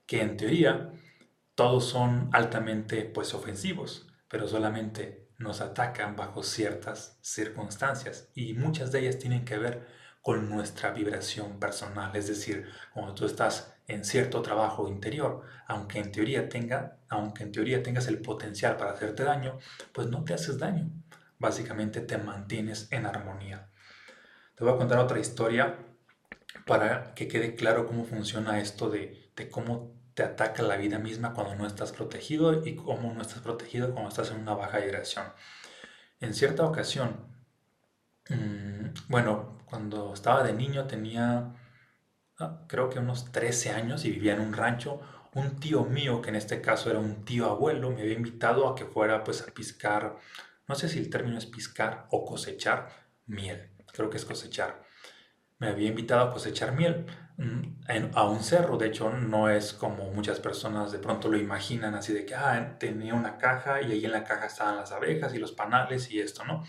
que 0.06 0.22
en 0.22 0.38
teoría 0.38 0.90
todos 1.54 1.84
son 1.84 2.30
altamente 2.32 3.04
pues 3.04 3.34
ofensivos, 3.34 4.08
pero 4.30 4.48
solamente 4.48 5.28
nos 5.40 5.60
atacan 5.60 6.16
bajo 6.16 6.44
ciertas 6.44 7.18
circunstancias 7.20 8.30
y 8.36 8.54
muchas 8.54 8.94
de 8.94 9.02
ellas 9.02 9.20
tienen 9.20 9.44
que 9.44 9.58
ver 9.58 9.86
con 10.24 10.50
nuestra 10.50 10.92
vibración 10.92 11.60
personal, 11.60 12.16
es 12.16 12.28
decir, 12.28 12.66
cuando 12.94 13.14
tú 13.14 13.26
estás 13.26 13.74
en 13.88 14.06
cierto 14.06 14.42
trabajo 14.42 14.88
interior, 14.88 15.42
aunque 15.68 16.00
en 16.00 16.14
teoría 16.14 16.48
tenga, 16.48 16.98
aunque 17.10 17.44
en 17.44 17.52
teoría 17.52 17.84
tengas 17.84 18.08
el 18.08 18.22
potencial 18.22 18.78
para 18.78 18.94
hacerte 18.94 19.24
daño, 19.24 19.60
pues 19.92 20.08
no 20.08 20.24
te 20.24 20.34
haces 20.34 20.58
daño. 20.58 20.90
Básicamente 21.40 22.00
te 22.00 22.18
mantienes 22.18 22.88
en 22.92 23.06
armonía. 23.06 23.68
Te 24.56 24.64
voy 24.64 24.74
a 24.74 24.78
contar 24.78 25.00
otra 25.00 25.20
historia 25.20 25.78
para 26.66 27.14
que 27.16 27.28
quede 27.28 27.56
claro 27.56 27.86
cómo 27.86 28.06
funciona 28.06 28.62
esto 28.62 28.90
de, 28.90 29.30
de 29.36 29.50
cómo 29.50 29.94
te 30.14 30.24
ataca 30.24 30.64
la 30.64 30.78
vida 30.78 31.00
misma 31.00 31.34
cuando 31.34 31.56
no 31.56 31.68
estás 31.68 31.92
protegido 31.92 32.66
y 32.66 32.76
cómo 32.78 33.14
no 33.14 33.22
estás 33.22 33.40
protegido 33.40 33.92
cuando 33.92 34.08
estás 34.08 34.32
en 34.32 34.40
una 34.40 34.54
baja 34.56 34.78
vibración. 34.78 35.26
En 36.22 36.34
cierta 36.34 36.64
ocasión, 36.64 37.28
mm, 38.30 39.10
bueno, 39.10 39.63
cuando 39.74 40.14
estaba 40.14 40.44
de 40.44 40.54
niño 40.54 40.86
tenía 40.86 41.52
ah, 42.38 42.60
creo 42.68 42.92
que 42.92 43.00
unos 43.00 43.32
13 43.32 43.72
años 43.72 44.06
y 44.06 44.12
vivía 44.12 44.34
en 44.34 44.42
un 44.42 44.54
rancho. 44.54 45.02
Un 45.34 45.60
tío 45.60 45.84
mío, 45.84 46.22
que 46.22 46.30
en 46.30 46.36
este 46.36 46.62
caso 46.62 46.92
era 46.92 47.00
un 47.00 47.26
tío 47.26 47.50
abuelo, 47.50 47.90
me 47.90 48.02
había 48.02 48.14
invitado 48.14 48.70
a 48.70 48.76
que 48.76 48.86
fuera 48.86 49.24
pues 49.24 49.42
a 49.42 49.52
piscar, 49.52 50.18
no 50.68 50.76
sé 50.76 50.88
si 50.90 51.00
el 51.00 51.10
término 51.10 51.40
es 51.40 51.48
piscar 51.48 52.06
o 52.12 52.24
cosechar 52.24 52.88
miel, 53.26 53.72
creo 53.92 54.12
que 54.12 54.18
es 54.18 54.26
cosechar. 54.26 54.84
Me 55.58 55.70
había 55.70 55.90
invitado 55.90 56.22
a 56.30 56.32
cosechar 56.32 56.74
miel 56.74 57.08
a 58.14 58.24
un 58.26 58.44
cerro. 58.44 58.78
De 58.78 58.88
hecho, 58.88 59.10
no 59.10 59.50
es 59.50 59.74
como 59.74 60.12
muchas 60.12 60.40
personas 60.40 60.92
de 60.92 61.00
pronto 61.00 61.30
lo 61.30 61.38
imaginan, 61.38 61.96
así 61.96 62.14
de 62.14 62.26
que 62.28 62.36
ah, 62.36 62.78
tenía 62.78 63.16
una 63.16 63.40
caja 63.40 63.82
y 63.82 63.92
ahí 63.92 64.06
en 64.06 64.12
la 64.12 64.24
caja 64.24 64.46
estaban 64.46 64.76
las 64.76 64.92
abejas 64.92 65.34
y 65.34 65.40
los 65.40 65.52
panales 65.52 66.12
y 66.12 66.20
esto, 66.20 66.44
¿no? 66.46 66.64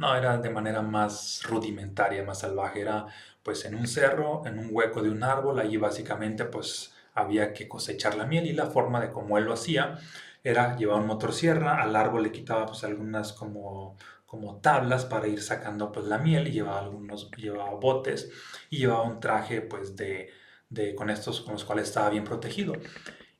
No, 0.00 0.16
era 0.16 0.38
de 0.38 0.48
manera 0.48 0.80
más 0.80 1.42
rudimentaria, 1.44 2.24
más 2.24 2.38
salvaje. 2.38 2.80
Era 2.80 3.06
pues 3.42 3.66
en 3.66 3.74
un 3.74 3.86
cerro, 3.86 4.46
en 4.46 4.58
un 4.58 4.68
hueco 4.70 5.02
de 5.02 5.10
un 5.10 5.22
árbol, 5.22 5.58
allí 5.60 5.76
básicamente 5.76 6.46
pues 6.46 6.94
había 7.14 7.52
que 7.52 7.68
cosechar 7.68 8.14
la 8.14 8.24
miel 8.24 8.46
y 8.46 8.54
la 8.54 8.66
forma 8.66 8.98
de 9.00 9.12
cómo 9.12 9.36
él 9.36 9.44
lo 9.44 9.52
hacía 9.52 9.98
era 10.42 10.76
llevar 10.76 11.00
un 11.00 11.06
motosierra, 11.06 11.82
al 11.82 11.94
árbol 11.96 12.22
le 12.22 12.32
quitaba 12.32 12.64
pues 12.66 12.82
algunas 12.84 13.34
como 13.34 13.96
como 14.24 14.60
tablas 14.60 15.04
para 15.04 15.26
ir 15.26 15.42
sacando 15.42 15.92
pues 15.92 16.06
la 16.06 16.16
miel 16.18 16.48
y 16.48 16.52
llevaba 16.52 16.80
algunos 16.80 17.30
llevaba 17.32 17.72
botes 17.72 18.30
y 18.70 18.78
llevaba 18.78 19.02
un 19.02 19.20
traje 19.20 19.60
pues 19.60 19.96
de, 19.96 20.30
de, 20.70 20.94
con 20.94 21.10
estos 21.10 21.42
con 21.42 21.54
los 21.54 21.64
cuales 21.64 21.88
estaba 21.88 22.08
bien 22.10 22.24
protegido. 22.24 22.72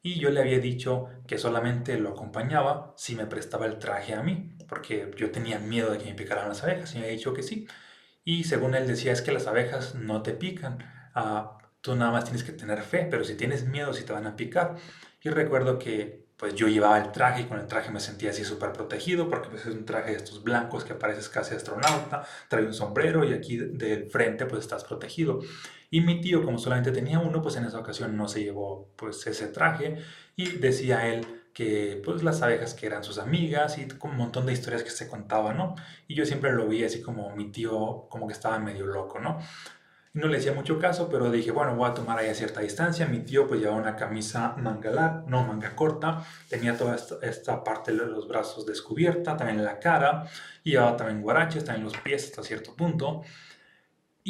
Y 0.03 0.19
yo 0.19 0.31
le 0.31 0.41
había 0.41 0.59
dicho 0.59 1.09
que 1.27 1.39
solamente 1.39 1.99
lo 1.99 2.11
acompañaba 2.11 2.93
si 2.97 3.15
me 3.17 3.27
prestaba 3.27 3.67
el 3.67 3.79
traje 3.79 4.15
a 4.15 4.23
mí 4.23 4.57
porque 4.71 5.11
yo 5.19 5.31
tenía 5.31 5.59
miedo 5.59 5.93
de 5.93 5.99
que 5.99 6.07
me 6.07 6.15
picaran 6.15 6.49
las 6.49 6.63
abejas 6.63 6.95
y 6.95 6.99
me 6.99 7.05
había 7.05 7.17
dicho 7.17 7.35
que 7.35 7.43
sí. 7.43 7.69
Y 8.25 8.45
según 8.45 8.75
él 8.75 8.87
decía 8.87 9.13
es 9.13 9.21
que 9.21 9.33
las 9.33 9.47
abejas 9.47 9.95
no 9.95 10.23
te 10.23 10.33
pican 10.33 10.79
ah, 11.15 11.59
tú 11.81 11.97
nada 11.97 12.13
más 12.13 12.25
tienes 12.25 12.45
que 12.45 12.53
tener 12.53 12.83
fe 12.83 13.09
pero 13.11 13.25
si 13.25 13.35
tienes 13.35 13.67
miedo 13.67 13.93
si 13.93 14.05
te 14.05 14.13
van 14.13 14.27
a 14.27 14.37
picar. 14.37 14.77
Y 15.23 15.29
recuerdo 15.29 15.79
que 15.79 16.31
pues 16.41 16.55
yo 16.55 16.69
llevaba 16.69 16.99
el 16.99 17.13
traje 17.13 17.43
y 17.43 17.45
con 17.45 17.59
el 17.59 17.67
traje 17.67 17.91
me 17.91 18.01
sentía 18.01 18.31
así 18.31 18.45
súper 18.45 18.73
protegido 18.73 19.29
porque 19.29 19.51
pues 19.51 19.67
es 19.67 19.75
un 19.75 19.85
traje 19.85 20.13
de 20.13 20.17
estos 20.17 20.43
blancos 20.43 20.85
que 20.85 20.95
pareces 20.95 21.29
casi 21.29 21.55
astronauta, 21.55 22.25
trae 22.49 22.65
un 22.65 22.73
sombrero 22.73 23.25
y 23.25 23.35
aquí 23.35 23.59
del 23.59 24.09
frente 24.09 24.47
pues 24.47 24.63
estás 24.63 24.85
protegido. 24.85 25.41
Y 25.91 26.01
mi 26.01 26.23
tío 26.23 26.43
como 26.43 26.59
solamente 26.59 26.93
tenía 26.93 27.19
uno 27.19 27.43
pues 27.43 27.57
en 27.57 27.65
esa 27.65 27.79
ocasión 27.81 28.17
no 28.17 28.27
se 28.27 28.43
llevó 28.43 28.91
pues 28.97 29.27
ese 29.27 29.49
traje. 29.49 29.99
Y 30.35 30.53
decía 30.59 31.09
él 31.09 31.40
que 31.55 32.01
pues 32.05 32.23
las 32.23 32.43
abejas 32.43 32.75
que 32.75 32.87
eran 32.87 33.05
sus 33.05 33.19
amigas 33.19 33.79
y 33.79 33.89
un 34.03 34.17
montón 34.17 34.47
de 34.47 34.53
historias 34.53 34.83
que 34.83 34.91
se 34.91 35.09
contaban, 35.09 35.57
¿no? 35.57 35.75
Y 36.09 36.15
yo 36.15 36.25
siempre 36.27 36.53
lo 36.53 36.67
vi 36.67 36.85
así 36.85 37.03
como 37.03 37.35
mi 37.35 37.51
tío 37.51 38.07
como 38.09 38.27
que 38.27 38.33
estaba 38.33 38.59
medio 38.59 38.87
loco, 38.87 39.19
¿no? 39.19 39.39
No 40.13 40.27
le 40.27 40.39
hacía 40.39 40.53
mucho 40.53 40.81
caso, 40.81 41.09
pero 41.09 41.31
dije, 41.31 41.53
bueno, 41.53 41.77
voy 41.77 41.89
a 41.89 41.95
tomar 41.95 42.19
ahí 42.19 42.29
a 42.29 42.35
cierta 42.35 42.61
distancia. 42.61 43.07
Mi 43.07 43.21
tío 43.21 43.47
pues 43.47 43.61
llevaba 43.61 43.79
una 43.79 43.95
camisa 43.95 44.57
manga 44.57 45.23
no 45.29 45.45
manga 45.47 45.77
corta, 45.77 46.25
tenía 46.49 46.77
toda 46.77 46.97
esta, 47.23 47.63
parte 47.63 47.93
de 47.93 47.99
los 47.99 48.27
brazos 48.27 48.67
descubierta, 48.67 49.37
también 49.37 49.65
la 49.65 49.79
cara, 49.79 50.25
y 50.65 50.73
llevaba 50.73 50.97
también 50.97 51.23
guaraches, 51.23 51.65
también 51.65 51.85
los 51.85 51.97
pies 51.99 52.25
hasta 52.25 52.43
cierto 52.43 52.75
punto. 52.75 53.23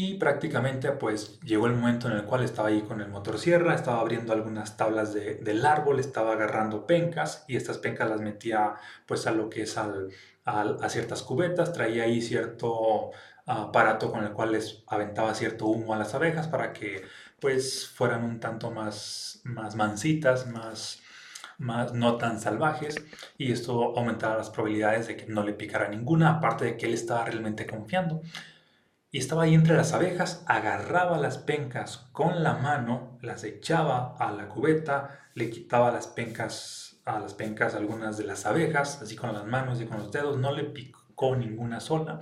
Y 0.02 0.14
prácticamente 0.14 0.92
pues 0.92 1.38
llegó 1.40 1.66
el 1.66 1.74
momento 1.74 2.08
en 2.08 2.14
el 2.14 2.24
cual 2.24 2.42
estaba 2.42 2.68
ahí 2.68 2.80
con 2.80 3.02
el 3.02 3.08
motosierra, 3.08 3.74
estaba 3.74 4.00
abriendo 4.00 4.32
algunas 4.32 4.78
tablas 4.78 5.12
del 5.12 5.66
árbol, 5.66 6.00
estaba 6.00 6.32
agarrando 6.32 6.86
pencas 6.86 7.44
y 7.48 7.56
estas 7.56 7.76
pencas 7.76 8.08
las 8.08 8.22
metía 8.22 8.76
pues 9.04 9.26
a 9.26 9.30
lo 9.30 9.50
que 9.50 9.64
es 9.64 9.76
al, 9.76 10.08
a 10.46 10.88
ciertas 10.88 11.22
cubetas, 11.22 11.74
traía 11.74 12.04
ahí 12.04 12.22
cierto 12.22 13.10
aparato 13.44 14.10
con 14.10 14.24
el 14.24 14.32
cual 14.32 14.52
les 14.52 14.84
aventaba 14.86 15.34
cierto 15.34 15.66
humo 15.66 15.92
a 15.92 15.98
las 15.98 16.14
abejas 16.14 16.48
para 16.48 16.72
que 16.72 17.02
pues 17.38 17.86
fueran 17.86 18.24
un 18.24 18.40
tanto 18.40 18.70
más, 18.70 19.42
más 19.44 19.76
mansitas, 19.76 20.46
más, 20.46 21.02
más 21.58 21.92
no 21.92 22.16
tan 22.16 22.40
salvajes 22.40 22.94
y 23.36 23.52
esto 23.52 23.92
aumentaba 23.98 24.38
las 24.38 24.48
probabilidades 24.48 25.08
de 25.08 25.18
que 25.18 25.26
no 25.26 25.44
le 25.44 25.52
picara 25.52 25.88
ninguna, 25.88 26.36
aparte 26.36 26.64
de 26.64 26.76
que 26.78 26.86
él 26.86 26.94
estaba 26.94 27.26
realmente 27.26 27.66
confiando. 27.66 28.22
Y 29.12 29.18
estaba 29.18 29.42
ahí 29.42 29.54
entre 29.54 29.76
las 29.76 29.92
abejas, 29.92 30.44
agarraba 30.46 31.18
las 31.18 31.38
pencas 31.38 32.08
con 32.12 32.44
la 32.44 32.54
mano, 32.54 33.18
las 33.22 33.42
echaba 33.42 34.16
a 34.18 34.30
la 34.30 34.48
cubeta, 34.48 35.18
le 35.34 35.50
quitaba 35.50 35.90
las 35.90 36.06
pencas 36.06 36.90
a 37.04 37.18
las 37.18 37.34
pencas 37.34 37.74
algunas 37.74 38.18
de 38.18 38.24
las 38.24 38.46
abejas, 38.46 39.02
así 39.02 39.16
con 39.16 39.32
las 39.32 39.46
manos 39.46 39.80
y 39.80 39.86
con 39.86 39.98
los 39.98 40.12
dedos, 40.12 40.38
no 40.38 40.52
le 40.52 40.64
picó 40.64 41.34
ninguna 41.34 41.80
sola. 41.80 42.20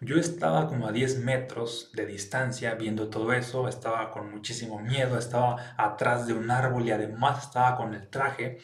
Yo 0.00 0.16
estaba 0.16 0.68
como 0.68 0.88
a 0.88 0.92
10 0.92 1.18
metros 1.20 1.90
de 1.92 2.06
distancia 2.06 2.74
viendo 2.74 3.08
todo 3.08 3.32
eso, 3.32 3.68
estaba 3.68 4.10
con 4.10 4.30
muchísimo 4.30 4.80
miedo, 4.80 5.18
estaba 5.18 5.74
atrás 5.76 6.26
de 6.26 6.34
un 6.34 6.50
árbol 6.50 6.86
y 6.86 6.90
además 6.90 7.44
estaba 7.46 7.76
con 7.76 7.94
el 7.94 8.08
traje, 8.08 8.58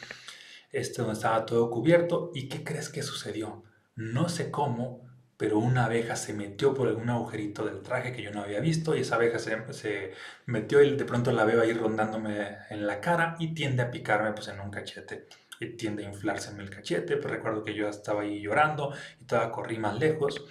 este 0.73 1.03
donde 1.03 1.15
estaba 1.15 1.47
todo 1.47 1.71
cubierto. 1.71 2.31
¿Y 2.35 2.49
qué 2.49 2.65
crees 2.65 2.89
que 2.89 3.03
sucedió? 3.03 3.63
No 3.95 4.29
sé 4.29 4.51
cómo, 4.51 5.08
pero 5.39 5.59
una 5.59 5.87
abeja 5.87 6.17
se 6.17 6.35
metió 6.35 6.75
por 6.75 6.89
algún 6.89 7.09
agujerito 7.09 7.65
del 7.65 7.81
traje 7.81 8.13
que 8.13 8.23
yo 8.23 8.33
no 8.33 8.43
había 8.43 8.61
visto 8.61 8.95
y 8.95 9.01
esa 9.01 9.15
abeja 9.15 9.39
se, 9.39 9.73
se 9.73 10.13
metió 10.47 10.83
y 10.83 10.97
de 10.97 11.05
pronto 11.05 11.33
la 11.33 11.45
veo 11.45 11.63
ahí 11.63 11.73
rondándome 11.73 12.59
en 12.69 12.87
la 12.87 13.01
cara 13.01 13.37
y 13.39 13.55
tiende 13.55 13.83
a 13.85 13.91
picarme 13.91 14.33
pues 14.33 14.49
en 14.49 14.61
un 14.61 14.71
cachete 14.71 15.29
y 15.61 15.77
tiende 15.77 16.05
a 16.05 16.09
inflarse 16.09 16.51
en 16.51 16.61
el 16.61 16.71
cachete, 16.71 17.17
pues 17.17 17.33
recuerdo 17.33 17.65
que 17.65 17.75
yo 17.75 17.89
estaba 17.89 18.23
ahí 18.23 18.41
llorando 18.41 18.93
y 19.21 19.25
todavía 19.25 19.53
corrí 19.53 19.79
más 19.79 19.99
lejos. 19.99 20.45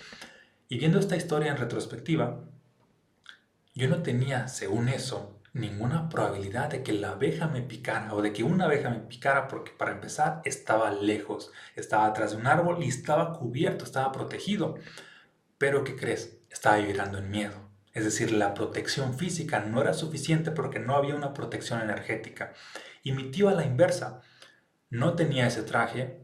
Y 0.70 0.80
viendo 0.80 1.00
esta 1.00 1.16
historia 1.16 1.52
en 1.52 1.58
retrospectiva, 1.58 2.44
yo 3.74 3.88
no 3.88 4.02
tenía, 4.02 4.48
según 4.48 4.90
eso, 4.90 5.37
ninguna 5.58 6.10
probabilidad 6.10 6.70
de 6.70 6.84
que 6.84 6.94
la 6.94 7.12
abeja 7.12 7.48
me 7.48 7.62
picara 7.62 8.14
o 8.14 8.22
de 8.22 8.34
que 8.34 8.44
una 8.44 8.66
abeja 8.66 8.90
me 8.90 9.00
picara 9.00 9.48
porque 9.48 9.72
para 9.72 9.92
empezar 9.92 10.42
estaba 10.46 10.92
lejos, 10.92 11.52
estaba 11.76 12.06
atrás 12.06 12.32
de 12.32 12.38
un 12.38 12.48
árbol 12.48 12.84
y 12.84 12.88
estaba 12.88 13.34
cubierto, 13.34 13.84
estaba 13.86 14.12
protegido. 14.12 14.76
Pero 15.58 15.84
¿qué 15.84 15.96
crees? 15.96 16.40
Estaba 16.50 16.78
vibrando 16.78 17.18
en 17.18 17.30
miedo. 17.30 17.68
Es 17.94 18.06
decir, 18.06 18.32
la 18.32 18.54
protección 18.54 19.18
física 19.18 19.60
no 19.60 19.82
era 19.82 19.94
suficiente 19.94 20.52
porque 20.52 20.80
no 20.80 20.96
había 20.96 21.16
una 21.16 21.34
protección 21.34 21.82
energética. 21.82 22.54
Y 23.04 23.12
mi 23.12 23.32
tío 23.32 23.50
a 23.50 23.54
la 23.54 23.66
inversa 23.66 24.22
no 24.90 25.16
tenía 25.16 25.48
ese 25.48 25.64
traje, 25.64 26.22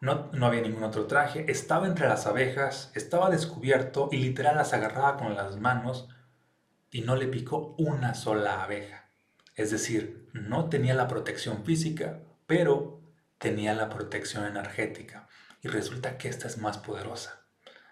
no, 0.00 0.30
no, 0.32 0.46
había 0.46 0.62
ningún 0.62 0.84
otro 0.84 1.06
traje, 1.06 1.50
estaba 1.50 1.86
entre 1.86 2.08
las 2.08 2.26
abejas, 2.26 2.90
estaba 2.94 3.30
descubierto 3.30 4.08
y 4.12 4.18
literal 4.18 4.56
las 4.56 4.72
agarraba 4.72 5.16
con 5.16 5.34
las 5.34 5.58
manos 5.58 6.08
y 6.92 7.00
no 7.00 7.16
le 7.16 7.26
picó 7.26 7.74
una 7.78 8.14
sola 8.14 8.62
abeja. 8.62 9.08
Es 9.56 9.70
decir, 9.70 10.28
no 10.34 10.68
tenía 10.68 10.94
la 10.94 11.08
protección 11.08 11.64
física, 11.64 12.20
pero 12.46 13.00
tenía 13.38 13.74
la 13.74 13.88
protección 13.88 14.44
energética. 14.44 15.26
Y 15.62 15.68
resulta 15.68 16.18
que 16.18 16.28
esta 16.28 16.46
es 16.46 16.58
más 16.58 16.78
poderosa. 16.78 17.40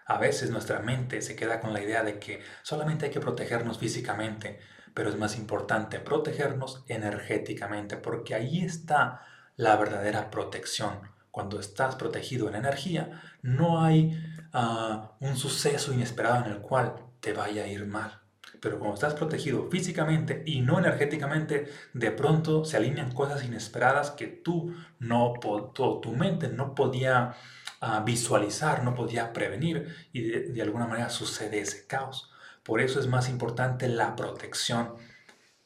A 0.05 0.19
veces 0.19 0.51
nuestra 0.51 0.79
mente 0.79 1.21
se 1.21 1.35
queda 1.35 1.59
con 1.59 1.73
la 1.73 1.81
idea 1.81 2.03
de 2.03 2.19
que 2.19 2.41
solamente 2.61 3.05
hay 3.05 3.11
que 3.11 3.19
protegernos 3.19 3.79
físicamente, 3.79 4.59
pero 4.93 5.09
es 5.09 5.17
más 5.17 5.35
importante 5.35 5.99
protegernos 5.99 6.83
energéticamente, 6.87 7.97
porque 7.97 8.35
ahí 8.35 8.63
está 8.63 9.21
la 9.55 9.77
verdadera 9.77 10.29
protección. 10.29 10.99
Cuando 11.31 11.59
estás 11.59 11.95
protegido 11.95 12.49
en 12.49 12.55
energía, 12.55 13.21
no 13.41 13.83
hay 13.83 14.21
ah, 14.53 15.13
un 15.21 15.37
suceso 15.37 15.91
inesperado 15.91 16.45
en 16.45 16.51
el 16.51 16.59
cual 16.59 16.95
te 17.19 17.33
vaya 17.33 17.63
a 17.63 17.67
ir 17.67 17.87
mal 17.87 18.20
pero 18.61 18.79
como 18.79 18.93
estás 18.93 19.15
protegido 19.15 19.67
físicamente 19.69 20.43
y 20.45 20.61
no 20.61 20.79
energéticamente, 20.79 21.69
de 21.93 22.11
pronto 22.11 22.63
se 22.63 22.77
alinean 22.77 23.11
cosas 23.11 23.43
inesperadas 23.43 24.11
que 24.11 24.27
tú 24.27 24.73
no, 24.99 25.33
tu 25.73 26.11
mente 26.11 26.47
no 26.47 26.75
podía 26.75 27.35
ah, 27.81 28.03
visualizar, 28.05 28.83
no 28.83 28.93
podía 28.95 29.33
prevenir 29.33 29.93
y 30.13 30.21
de, 30.21 30.39
de 30.49 30.61
alguna 30.61 30.87
manera 30.87 31.09
sucede 31.09 31.59
ese 31.59 31.87
caos. 31.87 32.31
Por 32.63 32.81
eso 32.81 32.99
es 32.99 33.07
más 33.07 33.27
importante 33.29 33.87
la 33.87 34.15
protección 34.15 34.95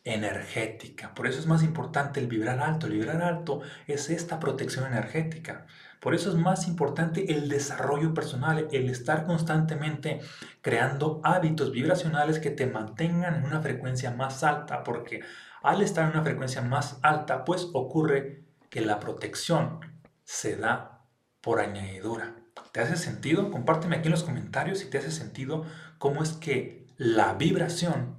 energética. 0.06 1.14
Por 1.14 1.28
eso 1.28 1.40
es 1.40 1.48
más 1.48 1.64
importante 1.64 2.20
el 2.22 2.28
vibrar 2.28 2.60
alto. 2.62 2.88
El 2.88 2.94
vibrar 2.94 3.22
alto 3.22 3.62
es 3.88 4.10
esta 4.10 4.40
protección 4.40 4.86
energética. 4.86 5.66
Por 6.00 6.14
eso 6.14 6.30
es 6.30 6.36
más 6.36 6.68
importante 6.68 7.34
el 7.34 7.50
desarrollo 7.50 8.14
personal, 8.14 8.68
el 8.72 8.90
estar 8.90 9.26
constantemente 9.26 10.20
creando 10.62 11.22
hábitos 11.24 11.72
vibracionales 11.72 12.40
que 12.40 12.52
te 12.52 12.68
mantengan 12.68 13.36
en 13.36 13.46
una 13.46 13.62
frecuencia 13.62 14.12
más 14.12 14.44
alta, 14.44 14.84
porque 14.84 15.22
al 15.64 15.82
estar 15.82 16.06
en 16.06 16.12
una 16.12 16.24
frecuencia 16.24 16.62
más 16.62 17.00
alta, 17.02 17.44
pues 17.44 17.70
ocurre 17.74 18.44
que 18.70 18.82
la 18.82 19.00
protección 19.00 19.80
se 20.24 20.58
da 20.58 21.06
por 21.42 21.60
añadidura. 21.60 22.36
¿Te 22.72 22.82
hace 22.82 22.98
sentido? 22.98 23.52
Compárteme 23.52 23.96
aquí 23.96 24.08
en 24.08 24.12
los 24.12 24.24
comentarios 24.24 24.80
si 24.80 24.90
te 24.90 24.98
hace 24.98 25.12
sentido 25.12 25.66
cómo 25.98 26.24
es 26.24 26.34
que 26.34 26.88
la 26.98 27.34
vibración 27.34 28.18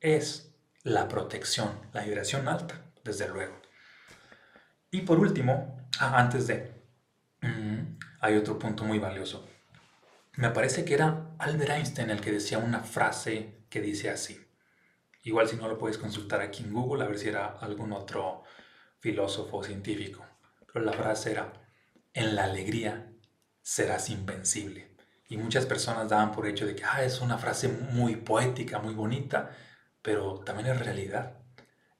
es 0.00 0.54
la 0.82 1.08
protección, 1.08 1.70
la 1.92 2.02
vibración 2.02 2.48
alta, 2.48 2.80
desde 3.04 3.28
luego. 3.28 3.54
Y 4.90 5.02
por 5.02 5.18
último, 5.18 5.88
ah, 6.00 6.18
antes 6.18 6.46
de 6.46 6.71
hay 8.20 8.36
otro 8.36 8.58
punto 8.58 8.84
muy 8.84 8.98
valioso. 8.98 9.48
Me 10.36 10.50
parece 10.50 10.84
que 10.84 10.94
era 10.94 11.34
Albert 11.38 11.70
Einstein 11.70 12.10
el 12.10 12.20
que 12.20 12.32
decía 12.32 12.58
una 12.58 12.80
frase 12.80 13.64
que 13.68 13.80
dice 13.80 14.10
así. 14.10 14.40
Igual 15.24 15.48
si 15.48 15.56
no 15.56 15.68
lo 15.68 15.78
puedes 15.78 15.98
consultar 15.98 16.40
aquí 16.40 16.62
en 16.62 16.72
Google 16.72 17.04
a 17.04 17.08
ver 17.08 17.18
si 17.18 17.28
era 17.28 17.58
algún 17.60 17.92
otro 17.92 18.42
filósofo 18.98 19.62
científico. 19.62 20.24
Pero 20.72 20.84
la 20.84 20.92
frase 20.92 21.32
era, 21.32 21.52
en 22.14 22.34
la 22.34 22.44
alegría 22.44 23.12
serás 23.60 24.08
invencible. 24.08 24.96
Y 25.28 25.36
muchas 25.36 25.66
personas 25.66 26.08
daban 26.08 26.32
por 26.32 26.46
hecho 26.46 26.66
de 26.66 26.74
que 26.76 26.84
ah, 26.84 27.04
es 27.04 27.20
una 27.20 27.38
frase 27.38 27.68
muy 27.68 28.16
poética, 28.16 28.78
muy 28.78 28.94
bonita, 28.94 29.50
pero 30.00 30.40
también 30.40 30.68
es 30.68 30.78
realidad. 30.78 31.38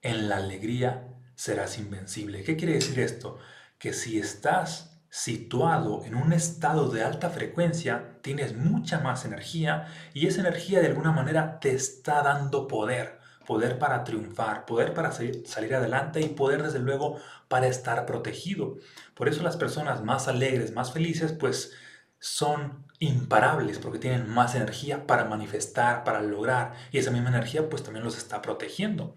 En 0.01 0.29
la 0.29 0.37
alegría 0.37 1.07
serás 1.35 1.77
invencible. 1.77 2.43
¿Qué 2.43 2.55
quiere 2.55 2.73
decir 2.73 2.99
esto? 2.99 3.39
Que 3.77 3.93
si 3.93 4.19
estás 4.19 4.92
situado 5.13 6.03
en 6.05 6.15
un 6.15 6.33
estado 6.33 6.89
de 6.89 7.03
alta 7.03 7.29
frecuencia, 7.29 8.17
tienes 8.23 8.55
mucha 8.55 8.99
más 8.99 9.25
energía 9.25 9.85
y 10.11 10.25
esa 10.25 10.41
energía 10.41 10.81
de 10.81 10.87
alguna 10.87 11.11
manera 11.11 11.59
te 11.59 11.75
está 11.75 12.23
dando 12.23 12.67
poder, 12.67 13.19
poder 13.45 13.77
para 13.77 14.03
triunfar, 14.03 14.65
poder 14.65 14.95
para 14.95 15.11
salir, 15.11 15.45
adelante 15.75 16.19
y 16.19 16.29
poder 16.29 16.63
desde 16.63 16.79
luego 16.79 17.19
para 17.47 17.67
estar 17.67 18.07
protegido. 18.07 18.77
Por 19.13 19.29
eso 19.29 19.43
las 19.43 19.55
personas 19.55 20.03
más 20.03 20.27
alegres, 20.27 20.73
más 20.73 20.91
felices, 20.91 21.31
pues 21.31 21.73
son 22.17 22.83
imparables 22.97 23.77
porque 23.77 23.99
tienen 23.99 24.27
más 24.27 24.55
energía 24.55 25.05
para 25.05 25.25
manifestar, 25.25 26.03
para 26.03 26.21
lograr 26.21 26.73
y 26.91 26.97
esa 26.97 27.11
misma 27.11 27.29
energía 27.29 27.69
pues 27.69 27.83
también 27.83 28.03
los 28.03 28.17
está 28.17 28.41
protegiendo. 28.41 29.15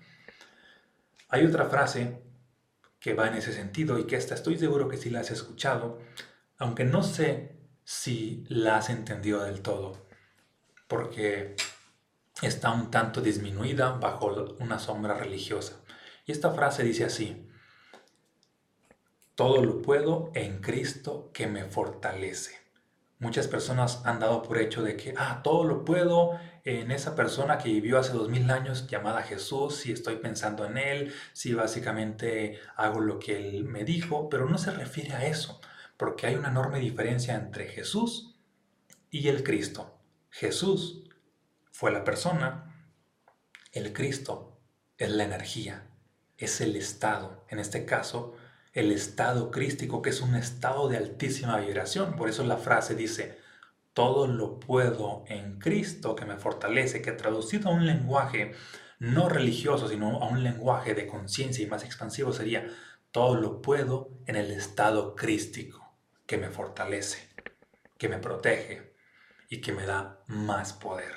Hay 1.30 1.46
otra 1.46 1.64
frase 1.70 2.25
que 3.07 3.14
va 3.14 3.29
en 3.29 3.35
ese 3.35 3.53
sentido 3.53 4.01
y 4.01 4.05
que 4.09 4.16
esta 4.16 4.35
estoy 4.35 4.59
seguro 4.59 4.88
que 4.88 4.97
sí 4.97 5.11
la 5.11 5.21
has 5.21 5.31
escuchado, 5.31 6.01
aunque 6.59 6.83
no 6.83 7.05
sé 7.05 7.57
si 7.85 8.45
la 8.49 8.79
has 8.79 8.90
entendido 8.90 9.45
del 9.45 9.62
todo, 9.62 10.09
porque 10.88 11.55
está 12.42 12.73
un 12.73 12.90
tanto 12.90 13.21
disminuida 13.21 13.92
bajo 13.92 14.57
una 14.59 14.81
sombra 14.81 15.14
religiosa. 15.14 15.81
Y 16.27 16.33
esta 16.33 16.51
frase 16.51 16.83
dice 16.83 17.05
así, 17.05 17.49
todo 19.37 19.64
lo 19.64 19.83
puedo 19.83 20.33
en 20.35 20.61
Cristo 20.61 21.31
que 21.33 21.47
me 21.47 21.64
fortalece. 21.64 22.65
Muchas 23.18 23.48
personas 23.48 24.02
han 24.05 24.20
dado 24.20 24.42
por 24.42 24.59
hecho 24.59 24.83
de 24.83 24.96
que, 24.96 25.14
ah, 25.16 25.40
todo 25.42 25.64
lo 25.64 25.87
puedo 25.87 26.38
en 26.64 26.90
esa 26.90 27.14
persona 27.14 27.57
que 27.57 27.70
vivió 27.70 27.98
hace 27.98 28.12
dos 28.12 28.29
mil 28.29 28.50
años 28.50 28.87
llamada 28.88 29.22
Jesús, 29.22 29.76
si 29.76 29.92
estoy 29.92 30.16
pensando 30.16 30.66
en 30.66 30.76
Él, 30.76 31.14
si 31.33 31.55
básicamente 31.55 32.59
hago 32.76 33.00
lo 33.00 33.18
que 33.18 33.38
Él 33.38 33.64
me 33.64 33.85
dijo, 33.85 34.29
pero 34.29 34.46
no 34.46 34.59
se 34.59 34.70
refiere 34.70 35.14
a 35.14 35.26
eso, 35.26 35.61
porque 35.96 36.26
hay 36.26 36.35
una 36.35 36.48
enorme 36.48 36.79
diferencia 36.79 37.35
entre 37.37 37.68
Jesús 37.68 38.37
y 39.11 39.29
el 39.29 39.42
Cristo. 39.42 39.98
Jesús 40.29 41.05
fue 41.72 41.92
la 41.92 42.05
persona, 42.05 42.74
el 43.72 43.94
Cristo 43.94 44.61
es 44.98 45.11
la 45.11 45.24
energía, 45.24 45.87
es 46.37 46.61
el 46.61 46.76
estado, 46.76 47.46
en 47.48 47.61
este 47.61 47.87
caso, 47.87 48.35
el 48.76 48.92
estado 48.92 49.50
crístico, 49.50 50.02
que 50.02 50.10
es 50.10 50.20
un 50.20 50.36
estado 50.36 50.88
de 50.88 50.98
altísima 50.98 51.58
vibración. 51.58 52.14
Por 52.14 52.28
eso 52.28 52.44
la 52.44 52.58
frase 52.58 52.94
dice, 52.94 53.38
todo 53.94 54.26
lo 54.26 54.60
puedo 54.60 55.24
en 55.28 55.58
Cristo 55.58 56.14
que 56.14 56.26
me 56.26 56.36
fortalece, 56.36 57.00
que 57.00 57.12
traducido 57.12 57.70
a 57.70 57.72
un 57.72 57.86
lenguaje 57.86 58.52
no 58.98 59.30
religioso, 59.30 59.88
sino 59.88 60.22
a 60.22 60.28
un 60.28 60.42
lenguaje 60.42 60.92
de 60.94 61.06
conciencia 61.06 61.64
y 61.64 61.68
más 61.70 61.84
expansivo 61.84 62.34
sería, 62.34 62.66
todo 63.12 63.36
lo 63.36 63.62
puedo 63.62 64.10
en 64.26 64.36
el 64.36 64.50
estado 64.50 65.16
crístico 65.16 65.96
que 66.26 66.36
me 66.36 66.50
fortalece, 66.50 67.30
que 67.96 68.10
me 68.10 68.18
protege 68.18 68.94
y 69.48 69.62
que 69.62 69.72
me 69.72 69.86
da 69.86 70.22
más 70.26 70.74
poder. 70.74 71.14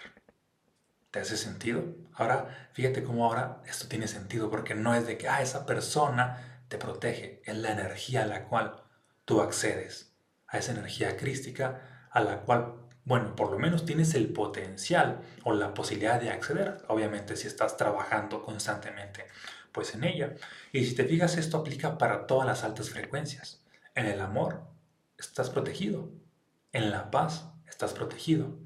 ¿Te 1.11 1.19
hace 1.19 1.35
sentido? 1.35 1.83
Ahora, 2.13 2.69
fíjate 2.71 3.03
cómo 3.03 3.25
ahora 3.25 3.61
esto 3.67 3.89
tiene 3.89 4.07
sentido, 4.07 4.49
porque 4.49 4.75
no 4.75 4.95
es 4.95 5.05
de 5.05 5.17
que, 5.17 5.27
ah, 5.27 5.41
esa 5.41 5.65
persona 5.65 6.58
te 6.69 6.77
protege, 6.77 7.41
es 7.45 7.57
la 7.57 7.71
energía 7.71 8.23
a 8.23 8.27
la 8.27 8.45
cual 8.45 8.83
tú 9.25 9.41
accedes, 9.41 10.13
a 10.47 10.57
esa 10.57 10.71
energía 10.71 11.17
crística 11.17 12.07
a 12.11 12.21
la 12.21 12.41
cual, 12.41 12.75
bueno, 13.05 13.35
por 13.35 13.51
lo 13.51 13.59
menos 13.59 13.85
tienes 13.85 14.13
el 14.15 14.31
potencial 14.31 15.21
o 15.43 15.53
la 15.53 15.73
posibilidad 15.73 16.19
de 16.19 16.29
acceder, 16.29 16.83
obviamente 16.87 17.35
si 17.35 17.47
estás 17.47 17.77
trabajando 17.77 18.41
constantemente 18.43 19.25
pues 19.71 19.93
en 19.93 20.03
ella. 20.03 20.35
Y 20.71 20.85
si 20.85 20.95
te 20.95 21.05
fijas, 21.05 21.37
esto 21.37 21.57
aplica 21.57 21.97
para 21.97 22.25
todas 22.25 22.47
las 22.47 22.63
altas 22.63 22.89
frecuencias. 22.89 23.63
En 23.95 24.05
el 24.05 24.19
amor 24.21 24.63
estás 25.17 25.49
protegido, 25.49 26.11
en 26.71 26.91
la 26.91 27.11
paz 27.11 27.45
estás 27.67 27.93
protegido, 27.93 28.57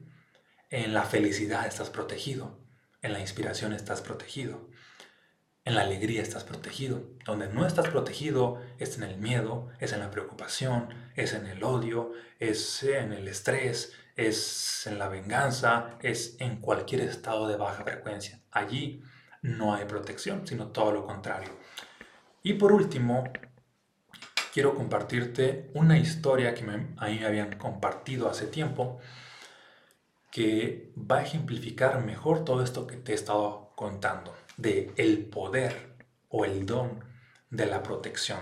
en 0.70 0.94
la 0.94 1.04
felicidad 1.04 1.68
estás 1.68 1.89
protegido, 1.89 2.60
en 3.02 3.13
la 3.13 3.20
inspiración 3.20 3.74
estás 3.74 4.02
protegido, 4.02 4.70
en 5.65 5.76
la 5.76 5.82
alegría 5.82 6.21
estás 6.21 6.43
protegido. 6.43 7.04
Donde 7.26 7.47
no 7.47 7.65
estás 7.65 7.88
protegido 7.88 8.62
es 8.80 8.97
en 8.97 9.04
el 9.04 9.17
miedo, 9.17 9.69
es 9.80 9.93
en 9.93 9.99
la 9.99 10.12
preocupación, 10.12 10.89
es 11.15 11.34
en 11.34 11.45
el 11.47 11.63
odio, 11.63 12.12
es 12.39 12.84
en 12.84 13.13
el 13.13 13.28
estrés, 13.28 13.93
es 14.15 14.86
en 14.88 14.99
la 14.99 15.08
venganza, 15.08 15.97
es 16.02 16.36
en 16.39 16.58
cualquier 16.58 17.02
estado 17.02 17.47
de 17.47 17.56
baja 17.56 17.84
frecuencia. 17.84 18.41
Allí 18.52 19.04
no 19.41 19.73
hay 19.73 19.86
protección, 19.86 20.45
sino 20.47 20.67
todo 20.67 20.91
lo 20.91 21.06
contrario. 21.06 21.49
Y 22.43 22.54
por 22.54 22.73
último, 22.73 23.23
quiero 24.54 24.76
compartirte 24.76 25.71
una 25.73 25.97
historia 25.97 26.54
que 26.54 26.63
me, 26.63 26.73
a 26.97 27.08
mí 27.08 27.19
me 27.19 27.26
habían 27.26 27.58
compartido 27.58 28.30
hace 28.30 28.47
tiempo 28.47 28.99
que 30.30 30.91
va 30.97 31.19
a 31.19 31.23
ejemplificar 31.23 32.04
mejor 32.04 32.43
todo 32.43 32.63
esto 32.63 32.88
que 32.88 32.97
te 32.97 33.12
he 33.12 33.15
estado 33.15 33.71
contando 33.76 34.34
de 34.58 34.92
el 34.98 35.26
poder 35.26 35.96
o 36.30 36.46
el 36.46 36.66
don 36.66 37.04
de 37.50 37.66
la 37.66 37.84
protección. 37.84 38.39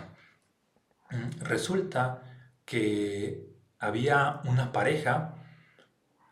Mm, 1.10 1.44
resulta 1.44 2.24
que 2.66 3.50
había 3.80 4.42
una 4.46 4.72
pareja 4.72 5.36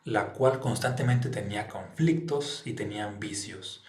la 0.05 0.33
cual 0.33 0.59
constantemente 0.59 1.29
tenía 1.29 1.67
conflictos 1.67 2.63
y 2.65 2.73
tenían 2.73 3.19
vicios. 3.19 3.83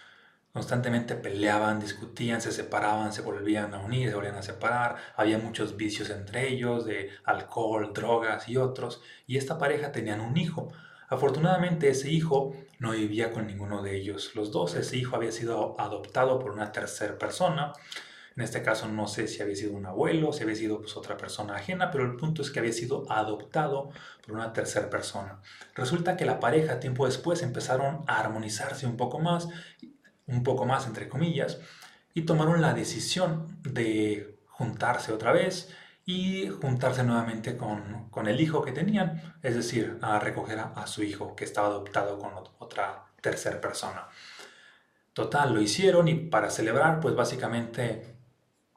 Constantemente 0.53 1.15
peleaban, 1.15 1.79
discutían, 1.79 2.41
se 2.41 2.51
separaban, 2.51 3.13
se 3.13 3.21
volvían 3.21 3.73
a 3.73 3.79
unir, 3.79 4.09
se 4.09 4.15
volvían 4.15 4.35
a 4.35 4.43
separar. 4.43 4.97
Había 5.15 5.37
muchos 5.37 5.77
vicios 5.77 6.09
entre 6.09 6.49
ellos 6.49 6.85
de 6.85 7.09
alcohol, 7.23 7.93
drogas 7.93 8.49
y 8.49 8.57
otros. 8.57 9.01
Y 9.27 9.37
esta 9.37 9.57
pareja 9.57 9.93
tenían 9.93 10.19
un 10.19 10.35
hijo. 10.35 10.67
Afortunadamente 11.07 11.89
ese 11.89 12.11
hijo 12.11 12.53
no 12.81 12.91
vivía 12.93 13.31
con 13.31 13.45
ninguno 13.45 13.83
de 13.83 13.95
ellos. 13.95 14.35
Los 14.35 14.51
dos, 14.51 14.73
ese 14.73 14.97
hijo 14.97 15.15
había 15.15 15.31
sido 15.31 15.79
adoptado 15.79 16.39
por 16.39 16.51
una 16.51 16.71
tercera 16.71 17.15
persona. 17.15 17.73
En 18.35 18.41
este 18.41 18.63
caso 18.63 18.87
no 18.87 19.05
sé 19.07 19.27
si 19.27 19.43
había 19.43 19.55
sido 19.55 19.73
un 19.73 19.85
abuelo, 19.85 20.33
si 20.33 20.41
había 20.41 20.55
sido 20.55 20.81
pues, 20.81 20.97
otra 20.97 21.15
persona 21.15 21.55
ajena, 21.55 21.91
pero 21.91 22.05
el 22.05 22.15
punto 22.15 22.41
es 22.41 22.49
que 22.49 22.57
había 22.57 22.73
sido 22.73 23.05
adoptado 23.11 23.91
por 24.25 24.33
una 24.33 24.51
tercera 24.51 24.89
persona. 24.89 25.41
Resulta 25.75 26.17
que 26.17 26.25
la 26.25 26.39
pareja 26.39 26.79
tiempo 26.79 27.05
después 27.05 27.43
empezaron 27.43 28.03
a 28.07 28.19
armonizarse 28.19 28.87
un 28.87 28.97
poco 28.97 29.19
más 29.19 29.47
un 30.25 30.43
poco 30.43 30.65
más, 30.65 30.87
entre 30.87 31.07
comillas, 31.07 31.59
y 32.13 32.23
tomaron 32.23 32.61
la 32.61 32.73
decisión 32.73 33.59
de 33.61 34.39
juntarse 34.47 35.11
otra 35.11 35.31
vez 35.33 35.69
y 36.11 36.49
juntarse 36.49 37.03
nuevamente 37.03 37.55
con, 37.55 38.09
con 38.09 38.27
el 38.27 38.41
hijo 38.41 38.61
que 38.61 38.73
tenían, 38.73 39.35
es 39.41 39.55
decir, 39.55 39.97
a 40.01 40.19
recoger 40.19 40.59
a, 40.59 40.85
su 40.87 41.03
hijo 41.03 41.35
que 41.35 41.45
estaba 41.45 41.67
adoptado 41.67 42.19
con 42.19 42.31
otra 42.59 43.05
tercera 43.21 43.61
persona. 43.61 44.07
Total, 45.13 45.53
lo 45.53 45.61
hicieron 45.61 46.07
y 46.09 46.15
para 46.15 46.49
celebrar, 46.49 46.99
pues 46.99 47.15
básicamente, 47.15 48.15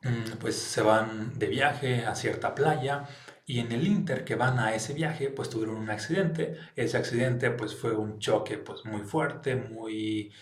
mm, 0.03 0.39
pues 0.41 0.57
se 0.57 0.83
van 0.83 1.39
de 1.39 1.47
viaje 1.49 2.07
a 2.07 2.15
cierta 2.15 2.55
playa 2.55 3.09
y 3.47 3.59
en 3.61 3.73
el 3.73 3.87
inter 3.87 4.25
que 4.25 4.37
van 4.37 4.59
a 4.61 4.75
ese 4.75 4.95
viaje, 4.95 5.29
pues 5.31 5.51
tuvieron 5.51 5.77
un 5.77 5.91
accidente. 5.91 6.57
Ese 6.77 6.97
accidente, 6.97 7.51
pues 7.51 7.75
fue 7.75 7.93
un 7.97 8.19
choque, 8.21 8.59
pues 8.59 8.85
muy 8.85 9.03
fuerte, 9.03 9.57
muy 9.57 10.33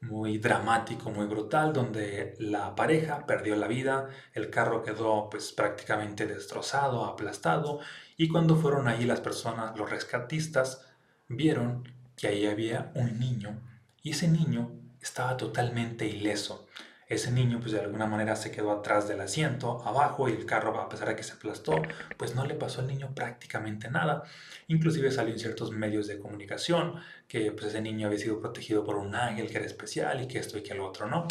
muy 0.00 0.38
dramático, 0.38 1.10
muy 1.10 1.26
brutal, 1.26 1.72
donde 1.72 2.34
la 2.38 2.74
pareja 2.74 3.26
perdió 3.26 3.54
la 3.56 3.68
vida, 3.68 4.08
el 4.32 4.50
carro 4.50 4.82
quedó 4.82 5.28
pues 5.30 5.52
prácticamente 5.52 6.26
destrozado, 6.26 7.04
aplastado, 7.04 7.80
y 8.16 8.28
cuando 8.28 8.56
fueron 8.56 8.88
ahí 8.88 9.04
las 9.04 9.20
personas, 9.20 9.76
los 9.76 9.90
rescatistas, 9.90 10.86
vieron 11.28 11.88
que 12.16 12.28
ahí 12.28 12.46
había 12.46 12.92
un 12.94 13.18
niño, 13.18 13.60
y 14.02 14.10
ese 14.10 14.28
niño 14.28 14.72
estaba 15.00 15.36
totalmente 15.36 16.06
ileso. 16.06 16.66
Ese 17.10 17.32
niño 17.32 17.58
pues 17.58 17.72
de 17.72 17.80
alguna 17.80 18.06
manera 18.06 18.36
se 18.36 18.52
quedó 18.52 18.70
atrás 18.70 19.08
del 19.08 19.20
asiento, 19.20 19.82
abajo, 19.84 20.28
y 20.28 20.32
el 20.32 20.46
carro 20.46 20.80
a 20.80 20.88
pesar 20.88 21.08
de 21.08 21.16
que 21.16 21.24
se 21.24 21.32
aplastó, 21.32 21.82
pues 22.16 22.36
no 22.36 22.46
le 22.46 22.54
pasó 22.54 22.82
al 22.82 22.86
niño 22.86 23.12
prácticamente 23.16 23.90
nada. 23.90 24.22
Inclusive 24.68 25.10
salió 25.10 25.32
en 25.32 25.40
ciertos 25.40 25.72
medios 25.72 26.06
de 26.06 26.20
comunicación 26.20 26.94
que 27.26 27.50
pues 27.50 27.66
ese 27.66 27.82
niño 27.82 28.06
había 28.06 28.20
sido 28.20 28.40
protegido 28.40 28.84
por 28.84 28.94
un 28.94 29.16
ángel 29.16 29.50
que 29.50 29.56
era 29.56 29.66
especial 29.66 30.22
y 30.22 30.28
que 30.28 30.38
esto 30.38 30.56
y 30.56 30.62
que 30.62 30.72
lo 30.74 30.86
otro, 30.86 31.08
¿no? 31.08 31.26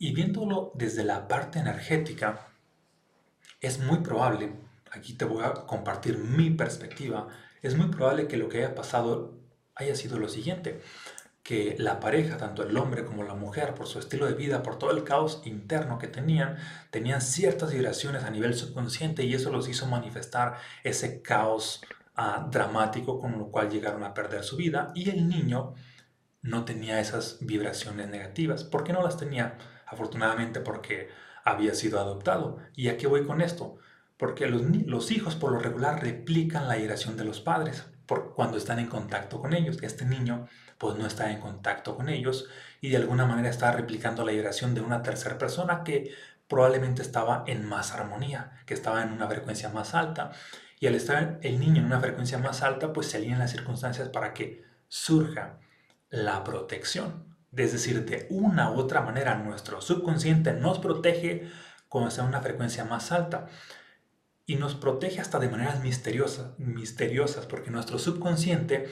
Y 0.00 0.12
viéndolo 0.12 0.72
desde 0.74 1.04
la 1.04 1.28
parte 1.28 1.60
energética, 1.60 2.48
es 3.60 3.78
muy 3.78 3.98
probable, 3.98 4.52
aquí 4.90 5.12
te 5.12 5.26
voy 5.26 5.44
a 5.44 5.52
compartir 5.52 6.18
mi 6.18 6.50
perspectiva, 6.50 7.28
es 7.62 7.76
muy 7.76 7.86
probable 7.86 8.26
que 8.26 8.36
lo 8.36 8.48
que 8.48 8.58
haya 8.58 8.74
pasado 8.74 9.38
haya 9.76 9.94
sido 9.94 10.18
lo 10.18 10.28
siguiente 10.28 10.80
que 11.50 11.74
la 11.80 11.98
pareja, 11.98 12.36
tanto 12.36 12.62
el 12.62 12.76
hombre 12.76 13.04
como 13.04 13.24
la 13.24 13.34
mujer, 13.34 13.74
por 13.74 13.88
su 13.88 13.98
estilo 13.98 14.26
de 14.26 14.34
vida, 14.34 14.62
por 14.62 14.78
todo 14.78 14.92
el 14.92 15.02
caos 15.02 15.42
interno 15.44 15.98
que 15.98 16.06
tenían, 16.06 16.58
tenían 16.90 17.20
ciertas 17.20 17.72
vibraciones 17.72 18.22
a 18.22 18.30
nivel 18.30 18.54
subconsciente 18.54 19.24
y 19.24 19.34
eso 19.34 19.50
los 19.50 19.68
hizo 19.68 19.86
manifestar 19.86 20.58
ese 20.84 21.22
caos 21.22 21.82
ah, 22.14 22.46
dramático 22.48 23.18
con 23.18 23.36
lo 23.36 23.50
cual 23.50 23.68
llegaron 23.68 24.04
a 24.04 24.14
perder 24.14 24.44
su 24.44 24.56
vida 24.56 24.92
y 24.94 25.10
el 25.10 25.26
niño 25.26 25.74
no 26.40 26.64
tenía 26.64 27.00
esas 27.00 27.38
vibraciones 27.40 28.08
negativas. 28.08 28.62
¿Por 28.62 28.84
qué 28.84 28.92
no 28.92 29.02
las 29.02 29.16
tenía? 29.16 29.58
Afortunadamente 29.88 30.60
porque 30.60 31.08
había 31.44 31.74
sido 31.74 31.98
adoptado. 31.98 32.58
¿Y 32.76 32.90
a 32.90 32.96
qué 32.96 33.08
voy 33.08 33.26
con 33.26 33.40
esto? 33.40 33.78
Porque 34.16 34.46
los, 34.46 35.10
hijos 35.10 35.34
por 35.34 35.50
lo 35.50 35.58
regular 35.58 36.00
replican 36.00 36.68
la 36.68 36.76
vibración 36.76 37.16
de 37.16 37.24
los 37.24 37.40
padres 37.40 37.86
por 38.06 38.34
cuando 38.34 38.56
están 38.56 38.78
en 38.78 38.86
contacto 38.86 39.40
con 39.40 39.52
ellos. 39.52 39.78
Este 39.82 40.04
niño 40.04 40.46
pues 40.80 40.96
no 40.96 41.06
está 41.06 41.30
en 41.30 41.40
contacto 41.40 41.94
con 41.94 42.08
ellos 42.08 42.48
y 42.80 42.88
de 42.88 42.96
alguna 42.96 43.26
manera 43.26 43.50
está 43.50 43.70
replicando 43.70 44.24
la 44.24 44.32
vibración 44.32 44.74
de 44.74 44.80
una 44.80 45.02
tercera 45.02 45.36
persona 45.36 45.84
que 45.84 46.14
probablemente 46.48 47.02
estaba 47.02 47.44
en 47.46 47.66
más 47.66 47.92
armonía, 47.92 48.52
que 48.64 48.72
estaba 48.72 49.02
en 49.02 49.12
una 49.12 49.28
frecuencia 49.28 49.68
más 49.68 49.94
alta. 49.94 50.32
Y 50.80 50.86
al 50.86 50.94
estar 50.94 51.38
el 51.42 51.60
niño 51.60 51.80
en 51.80 51.84
una 51.84 52.00
frecuencia 52.00 52.38
más 52.38 52.62
alta, 52.62 52.94
pues 52.94 53.08
se 53.08 53.18
alinean 53.18 53.40
las 53.40 53.50
circunstancias 53.50 54.08
para 54.08 54.32
que 54.32 54.64
surja 54.88 55.58
la 56.08 56.44
protección. 56.44 57.36
Es 57.54 57.72
decir, 57.72 58.06
de 58.06 58.26
una 58.30 58.70
u 58.70 58.78
otra 58.78 59.02
manera 59.02 59.34
nuestro 59.34 59.82
subconsciente 59.82 60.54
nos 60.54 60.78
protege 60.78 61.50
cuando 61.90 62.08
está 62.08 62.22
en 62.22 62.28
una 62.28 62.40
frecuencia 62.40 62.86
más 62.86 63.12
alta. 63.12 63.48
Y 64.46 64.56
nos 64.56 64.76
protege 64.76 65.20
hasta 65.20 65.38
de 65.38 65.50
maneras 65.50 65.82
misteriosas, 65.82 66.58
misteriosas 66.58 67.44
porque 67.44 67.70
nuestro 67.70 67.98
subconsciente 67.98 68.88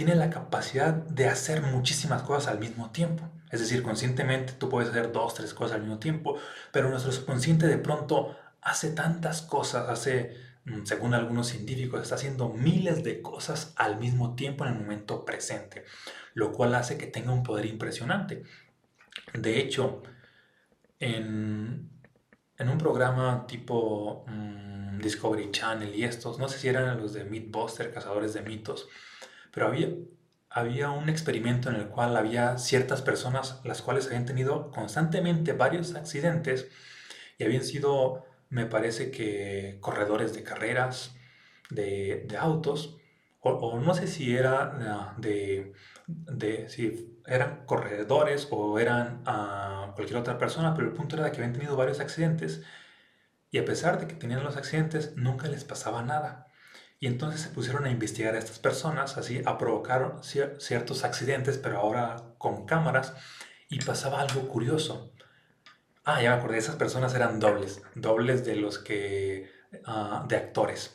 tiene 0.00 0.14
la 0.14 0.30
capacidad 0.30 0.94
de 0.94 1.28
hacer 1.28 1.60
muchísimas 1.60 2.22
cosas 2.22 2.50
al 2.50 2.58
mismo 2.58 2.90
tiempo. 2.90 3.30
Es 3.50 3.60
decir, 3.60 3.82
conscientemente 3.82 4.54
tú 4.54 4.70
puedes 4.70 4.88
hacer 4.88 5.12
dos, 5.12 5.34
tres 5.34 5.52
cosas 5.52 5.74
al 5.74 5.82
mismo 5.82 5.98
tiempo, 5.98 6.38
pero 6.72 6.88
nuestro 6.88 7.12
subconsciente 7.12 7.66
de 7.66 7.76
pronto 7.76 8.34
hace 8.62 8.92
tantas 8.92 9.42
cosas, 9.42 9.90
hace, 9.90 10.38
mm, 10.64 10.86
según 10.86 11.12
algunos 11.12 11.48
científicos, 11.48 12.00
está 12.00 12.14
haciendo 12.14 12.48
miles 12.48 13.04
de 13.04 13.20
cosas 13.20 13.74
al 13.76 13.98
mismo 13.98 14.34
tiempo 14.36 14.64
en 14.64 14.72
el 14.72 14.80
momento 14.80 15.26
presente, 15.26 15.84
lo 16.32 16.50
cual 16.50 16.74
hace 16.76 16.96
que 16.96 17.06
tenga 17.06 17.32
un 17.32 17.42
poder 17.42 17.66
impresionante. 17.66 18.44
De 19.34 19.60
hecho, 19.60 20.02
en, 20.98 21.90
un 22.58 22.78
programa 22.78 23.46
tipo 23.46 24.24
mm, 24.26 24.98
Discovery 24.98 25.50
Channel 25.50 25.94
y 25.94 26.04
estos, 26.04 26.38
no 26.38 26.48
sé 26.48 26.58
si 26.58 26.68
eran 26.68 26.98
los 26.98 27.12
de 27.12 27.24
Mythbuster, 27.24 27.92
Cazadores 27.92 28.32
de 28.32 28.40
Mitos, 28.40 28.88
pero 29.52 29.66
había, 29.68 29.88
había 30.50 30.90
un 30.90 31.08
experimento 31.08 31.70
en 31.70 31.76
el 31.76 31.88
cual 31.88 32.16
había 32.16 32.58
ciertas 32.58 33.02
personas 33.02 33.60
las 33.64 33.82
cuales 33.82 34.06
habían 34.06 34.26
tenido 34.26 34.70
constantemente 34.70 35.52
varios 35.52 35.94
accidentes 35.94 36.68
y 37.38 37.44
habían 37.44 37.64
sido, 37.64 38.24
me 38.48 38.66
parece 38.66 39.10
que, 39.10 39.78
corredores 39.80 40.34
de 40.34 40.42
carreras, 40.42 41.14
de, 41.70 42.26
autos, 42.38 42.98
o, 43.40 43.78
no 43.80 43.94
sé 43.94 44.06
si 44.06 44.36
era 44.36 44.72
ah, 44.80 45.14
de, 45.18 45.72
de, 46.06 46.68
si 46.68 47.18
eran 47.26 47.64
corredores 47.64 48.48
o 48.50 48.78
eran 48.78 49.22
uh, 49.22 49.94
cualquier 49.94 50.18
otra 50.18 50.36
persona, 50.36 50.74
pero 50.74 50.88
el 50.88 50.92
punto 50.92 51.16
era 51.16 51.30
que 51.30 51.38
habían 51.38 51.54
tenido 51.54 51.76
varios 51.76 52.00
accidentes 52.00 52.62
y 53.50 53.58
a 53.58 53.64
pesar 53.64 53.98
de 53.98 54.06
que 54.06 54.14
tenían 54.14 54.44
los 54.44 54.56
accidentes, 54.56 55.16
nunca 55.16 55.48
les 55.48 55.64
pasaba 55.64 56.02
nada. 56.02 56.49
Y 57.00 57.06
entonces 57.06 57.40
se 57.40 57.48
pusieron 57.48 57.86
a 57.86 57.90
investigar 57.90 58.34
a 58.34 58.38
estas 58.38 58.58
personas, 58.58 59.16
así, 59.16 59.40
a 59.46 59.56
provocar 59.56 60.18
ciertos 60.22 61.02
accidentes, 61.02 61.56
pero 61.56 61.78
ahora 61.78 62.34
con 62.36 62.66
cámaras, 62.66 63.14
y 63.70 63.80
pasaba 63.82 64.20
algo 64.20 64.46
curioso. 64.48 65.10
Ah, 66.04 66.22
ya 66.22 66.30
me 66.30 66.36
acordé, 66.36 66.58
esas 66.58 66.76
personas 66.76 67.14
eran 67.14 67.40
dobles, 67.40 67.80
dobles 67.94 68.44
de 68.44 68.56
los 68.56 68.78
que, 68.78 69.50
ah, 69.86 70.26
de 70.28 70.36
actores. 70.36 70.94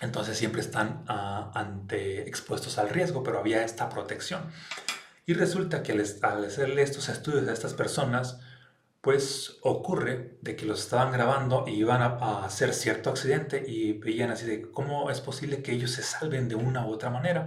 Entonces 0.00 0.38
siempre 0.38 0.60
están 0.60 1.04
ah, 1.08 1.50
ante, 1.54 2.28
expuestos 2.28 2.78
al 2.78 2.90
riesgo, 2.90 3.24
pero 3.24 3.40
había 3.40 3.64
esta 3.64 3.88
protección. 3.88 4.42
Y 5.26 5.34
resulta 5.34 5.82
que 5.82 5.92
al 6.22 6.44
hacerle 6.44 6.82
estos 6.82 7.08
estudios 7.08 7.48
a 7.48 7.52
estas 7.52 7.74
personas, 7.74 8.38
pues 9.06 9.58
ocurre 9.62 10.36
de 10.40 10.56
que 10.56 10.66
los 10.66 10.80
estaban 10.80 11.12
grabando 11.12 11.62
y 11.68 11.74
iban 11.74 12.02
a, 12.02 12.44
hacer 12.44 12.74
cierto 12.74 13.10
accidente 13.10 13.62
y 13.64 13.92
veían 13.92 14.32
así 14.32 14.46
de 14.46 14.68
cómo 14.72 15.12
es 15.12 15.20
posible 15.20 15.62
que 15.62 15.70
ellos 15.70 15.92
se 15.92 16.02
salven 16.02 16.48
de 16.48 16.56
una 16.56 16.84
u 16.84 16.90
otra 16.90 17.08
manera. 17.08 17.46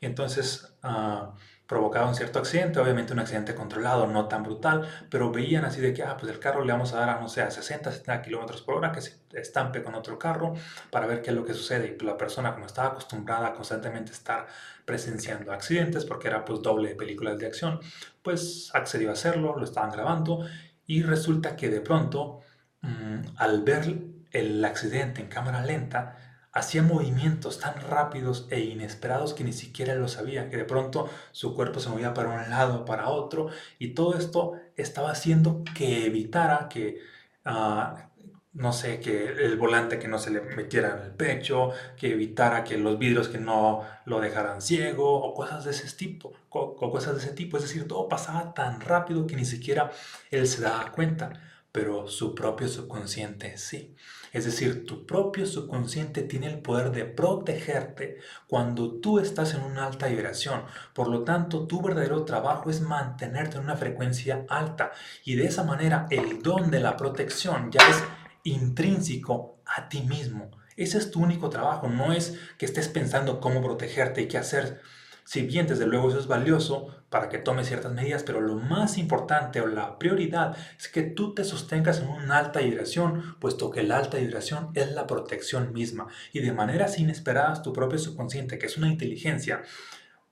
Y 0.00 0.06
entonces 0.06 0.76
uh, 0.84 1.32
provocaron 1.66 2.14
cierto 2.14 2.38
accidente, 2.38 2.78
obviamente 2.78 3.12
un 3.12 3.18
accidente 3.18 3.52
controlado, 3.52 4.06
no 4.06 4.28
tan 4.28 4.44
brutal, 4.44 4.88
pero 5.10 5.32
veían 5.32 5.64
así 5.64 5.80
de 5.80 5.92
que, 5.92 6.04
ah, 6.04 6.16
pues 6.16 6.30
el 6.30 6.38
carro 6.38 6.64
le 6.64 6.70
vamos 6.70 6.92
a 6.92 6.98
dar, 6.98 7.10
a, 7.10 7.20
no 7.20 7.28
sé, 7.28 7.42
a 7.42 7.50
60, 7.50 7.90
70 7.90 8.22
kilómetros 8.22 8.62
por 8.62 8.76
hora, 8.76 8.92
que 8.92 9.00
se 9.00 9.16
estampe 9.32 9.82
con 9.82 9.96
otro 9.96 10.20
carro 10.20 10.54
para 10.92 11.08
ver 11.08 11.20
qué 11.20 11.30
es 11.30 11.36
lo 11.36 11.44
que 11.44 11.54
sucede. 11.54 11.96
Y 12.00 12.04
la 12.04 12.16
persona, 12.16 12.54
como 12.54 12.66
estaba 12.66 12.90
acostumbrada 12.90 13.48
a 13.48 13.54
constantemente 13.54 14.12
estar 14.12 14.46
presenciando 14.84 15.50
accidentes, 15.52 16.04
porque 16.04 16.28
era 16.28 16.44
pues 16.44 16.62
doble 16.62 16.90
de 16.90 16.94
películas 16.94 17.38
de 17.38 17.46
acción, 17.46 17.80
pues 18.22 18.70
accedió 18.72 19.10
a 19.10 19.14
hacerlo, 19.14 19.56
lo 19.56 19.64
estaban 19.64 19.90
grabando 19.90 20.46
y 20.86 21.02
resulta 21.02 21.56
que 21.56 21.68
de 21.70 21.80
pronto, 21.80 22.40
mm, 22.82 23.36
al 23.36 23.62
ver 23.62 24.02
el 24.32 24.64
accidente 24.64 25.20
en 25.20 25.28
cámara 25.28 25.64
lenta, 25.64 26.16
hacía 26.52 26.82
movimientos 26.82 27.58
tan 27.60 27.80
rápidos 27.80 28.46
e 28.50 28.60
inesperados 28.60 29.32
que 29.34 29.44
ni 29.44 29.52
siquiera 29.52 29.94
lo 29.94 30.08
sabía, 30.08 30.50
que 30.50 30.58
de 30.58 30.64
pronto 30.64 31.08
su 31.32 31.54
cuerpo 31.54 31.80
se 31.80 31.88
movía 31.88 32.12
para 32.14 32.28
un 32.28 32.50
lado, 32.50 32.84
para 32.84 33.08
otro, 33.08 33.48
y 33.78 33.94
todo 33.94 34.16
esto 34.18 34.52
estaba 34.76 35.10
haciendo 35.12 35.64
que 35.74 36.06
evitara 36.06 36.68
que, 36.68 37.00
ah, 37.44 38.10
no 38.54 38.72
sé, 38.72 39.00
que 39.00 39.28
el 39.28 39.56
volante 39.56 39.98
que 39.98 40.08
no 40.08 40.18
se 40.18 40.30
le 40.30 40.42
metiera 40.42 40.96
en 40.96 41.02
el 41.04 41.10
pecho, 41.12 41.70
que 41.96 42.12
evitara 42.12 42.64
que 42.64 42.76
los 42.76 42.98
vidrios 42.98 43.28
que 43.28 43.38
no 43.38 43.82
lo 44.04 44.20
dejaran 44.20 44.60
ciego, 44.60 45.22
o 45.22 45.32
cosas 45.34 45.64
de 45.64 45.70
ese 45.70 45.90
tipo, 45.96 46.32
o 46.50 46.90
cosas 46.90 47.14
de 47.14 47.20
ese 47.22 47.32
tipo. 47.32 47.56
Es 47.56 47.62
decir, 47.64 47.88
todo 47.88 48.08
pasaba 48.08 48.52
tan 48.52 48.80
rápido 48.80 49.26
que 49.26 49.36
ni 49.36 49.46
siquiera 49.46 49.90
él 50.30 50.46
se 50.46 50.62
daba 50.62 50.92
cuenta, 50.92 51.32
pero 51.72 52.06
su 52.08 52.34
propio 52.34 52.68
subconsciente 52.68 53.56
sí. 53.56 53.96
Es 54.32 54.46
decir, 54.46 54.86
tu 54.86 55.04
propio 55.06 55.46
subconsciente 55.46 56.22
tiene 56.22 56.46
el 56.46 56.60
poder 56.60 56.90
de 56.90 57.04
protegerte 57.04 58.18
cuando 58.46 58.92
tú 58.92 59.18
estás 59.18 59.52
en 59.54 59.62
una 59.62 59.86
alta 59.86 60.06
vibración. 60.06 60.62
Por 60.94 61.08
lo 61.08 61.22
tanto, 61.22 61.66
tu 61.66 61.82
verdadero 61.82 62.24
trabajo 62.24 62.70
es 62.70 62.80
mantenerte 62.80 63.56
en 63.56 63.64
una 63.64 63.76
frecuencia 63.76 64.46
alta 64.48 64.92
y 65.24 65.34
de 65.34 65.46
esa 65.46 65.64
manera 65.64 66.06
el 66.10 66.42
don 66.42 66.70
de 66.70 66.80
la 66.80 66.96
protección 66.96 67.70
ya 67.70 67.86
es 67.88 68.02
intrínseco 68.44 69.60
a 69.66 69.88
ti 69.88 70.02
mismo. 70.02 70.50
Ese 70.76 70.98
es 70.98 71.10
tu 71.10 71.20
único 71.20 71.50
trabajo, 71.50 71.88
no 71.88 72.12
es 72.12 72.38
que 72.58 72.66
estés 72.66 72.88
pensando 72.88 73.40
cómo 73.40 73.62
protegerte 73.62 74.22
y 74.22 74.28
qué 74.28 74.38
hacer 74.38 74.80
si 75.24 75.42
bien 75.42 75.66
desde 75.66 75.86
luego 75.86 76.08
eso 76.08 76.18
es 76.18 76.26
valioso 76.26 76.88
para 77.08 77.28
que 77.28 77.38
tomes 77.38 77.68
ciertas 77.68 77.92
medidas, 77.92 78.22
pero 78.22 78.40
lo 78.40 78.56
más 78.56 78.98
importante 78.98 79.60
o 79.60 79.66
la 79.66 79.98
prioridad 79.98 80.56
es 80.78 80.88
que 80.88 81.02
tú 81.02 81.34
te 81.34 81.44
sostengas 81.44 82.00
en 82.00 82.08
una 82.08 82.38
alta 82.38 82.60
vibración, 82.60 83.36
puesto 83.38 83.70
que 83.70 83.82
la 83.82 83.98
alta 83.98 84.18
vibración 84.18 84.70
es 84.74 84.92
la 84.92 85.06
protección 85.06 85.72
misma 85.72 86.08
y 86.32 86.40
de 86.40 86.52
maneras 86.52 86.98
inesperadas 86.98 87.62
tu 87.62 87.72
propio 87.72 87.98
subconsciente, 87.98 88.58
que 88.58 88.66
es 88.66 88.76
una 88.76 88.88
inteligencia 88.88 89.62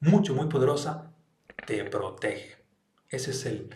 mucho, 0.00 0.34
muy 0.34 0.48
poderosa, 0.48 1.12
te 1.66 1.84
protege. 1.84 2.56
Ese 3.08 3.30
es 3.30 3.46
el, 3.46 3.74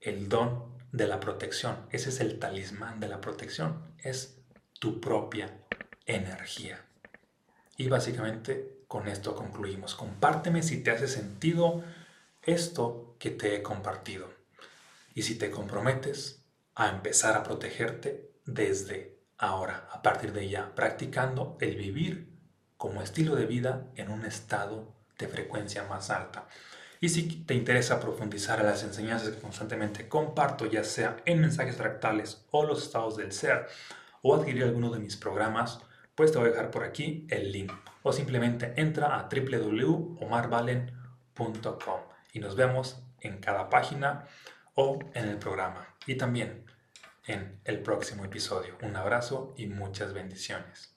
el 0.00 0.28
don 0.28 0.79
de 0.92 1.06
la 1.06 1.20
protección, 1.20 1.86
ese 1.90 2.10
es 2.10 2.20
el 2.20 2.38
talismán 2.38 3.00
de 3.00 3.08
la 3.08 3.20
protección, 3.20 3.94
es 3.98 4.38
tu 4.78 5.00
propia 5.00 5.50
energía. 6.06 6.84
Y 7.76 7.88
básicamente 7.88 8.80
con 8.88 9.06
esto 9.06 9.36
concluimos. 9.36 9.94
Compárteme 9.94 10.62
si 10.62 10.82
te 10.82 10.90
hace 10.90 11.06
sentido 11.06 11.84
esto 12.42 13.14
que 13.18 13.30
te 13.30 13.54
he 13.54 13.62
compartido. 13.62 14.28
Y 15.14 15.22
si 15.22 15.36
te 15.36 15.50
comprometes 15.50 16.42
a 16.74 16.88
empezar 16.88 17.36
a 17.36 17.42
protegerte 17.42 18.30
desde 18.46 19.18
ahora, 19.38 19.88
a 19.92 20.02
partir 20.02 20.32
de 20.32 20.48
ya, 20.48 20.74
practicando 20.74 21.56
el 21.60 21.76
vivir 21.76 22.30
como 22.76 23.02
estilo 23.02 23.36
de 23.36 23.46
vida 23.46 23.86
en 23.94 24.10
un 24.10 24.24
estado 24.24 24.94
de 25.18 25.28
frecuencia 25.28 25.84
más 25.84 26.10
alta. 26.10 26.48
Y 27.00 27.08
si 27.08 27.44
te 27.44 27.54
interesa 27.54 27.98
profundizar 27.98 28.60
en 28.60 28.66
las 28.66 28.84
enseñanzas 28.84 29.30
que 29.30 29.40
constantemente 29.40 30.06
comparto, 30.06 30.66
ya 30.66 30.84
sea 30.84 31.16
en 31.24 31.40
mensajes 31.40 31.76
fractales 31.76 32.44
o 32.50 32.66
los 32.66 32.82
estados 32.82 33.16
del 33.16 33.32
ser, 33.32 33.68
o 34.22 34.34
adquirir 34.34 34.64
alguno 34.64 34.90
de 34.90 34.98
mis 34.98 35.16
programas, 35.16 35.80
pues 36.14 36.30
te 36.30 36.36
voy 36.38 36.48
a 36.48 36.50
dejar 36.50 36.70
por 36.70 36.84
aquí 36.84 37.26
el 37.30 37.52
link 37.52 37.72
o 38.02 38.12
simplemente 38.12 38.74
entra 38.76 39.18
a 39.18 39.28
www.omarvalen.com 39.28 42.00
y 42.32 42.40
nos 42.40 42.56
vemos 42.56 43.02
en 43.20 43.38
cada 43.38 43.70
página 43.70 44.26
o 44.74 44.98
en 45.14 45.28
el 45.28 45.38
programa 45.38 45.94
y 46.06 46.16
también 46.16 46.64
en 47.26 47.60
el 47.64 47.80
próximo 47.80 48.24
episodio. 48.24 48.76
Un 48.82 48.96
abrazo 48.96 49.54
y 49.56 49.66
muchas 49.66 50.12
bendiciones. 50.12 50.89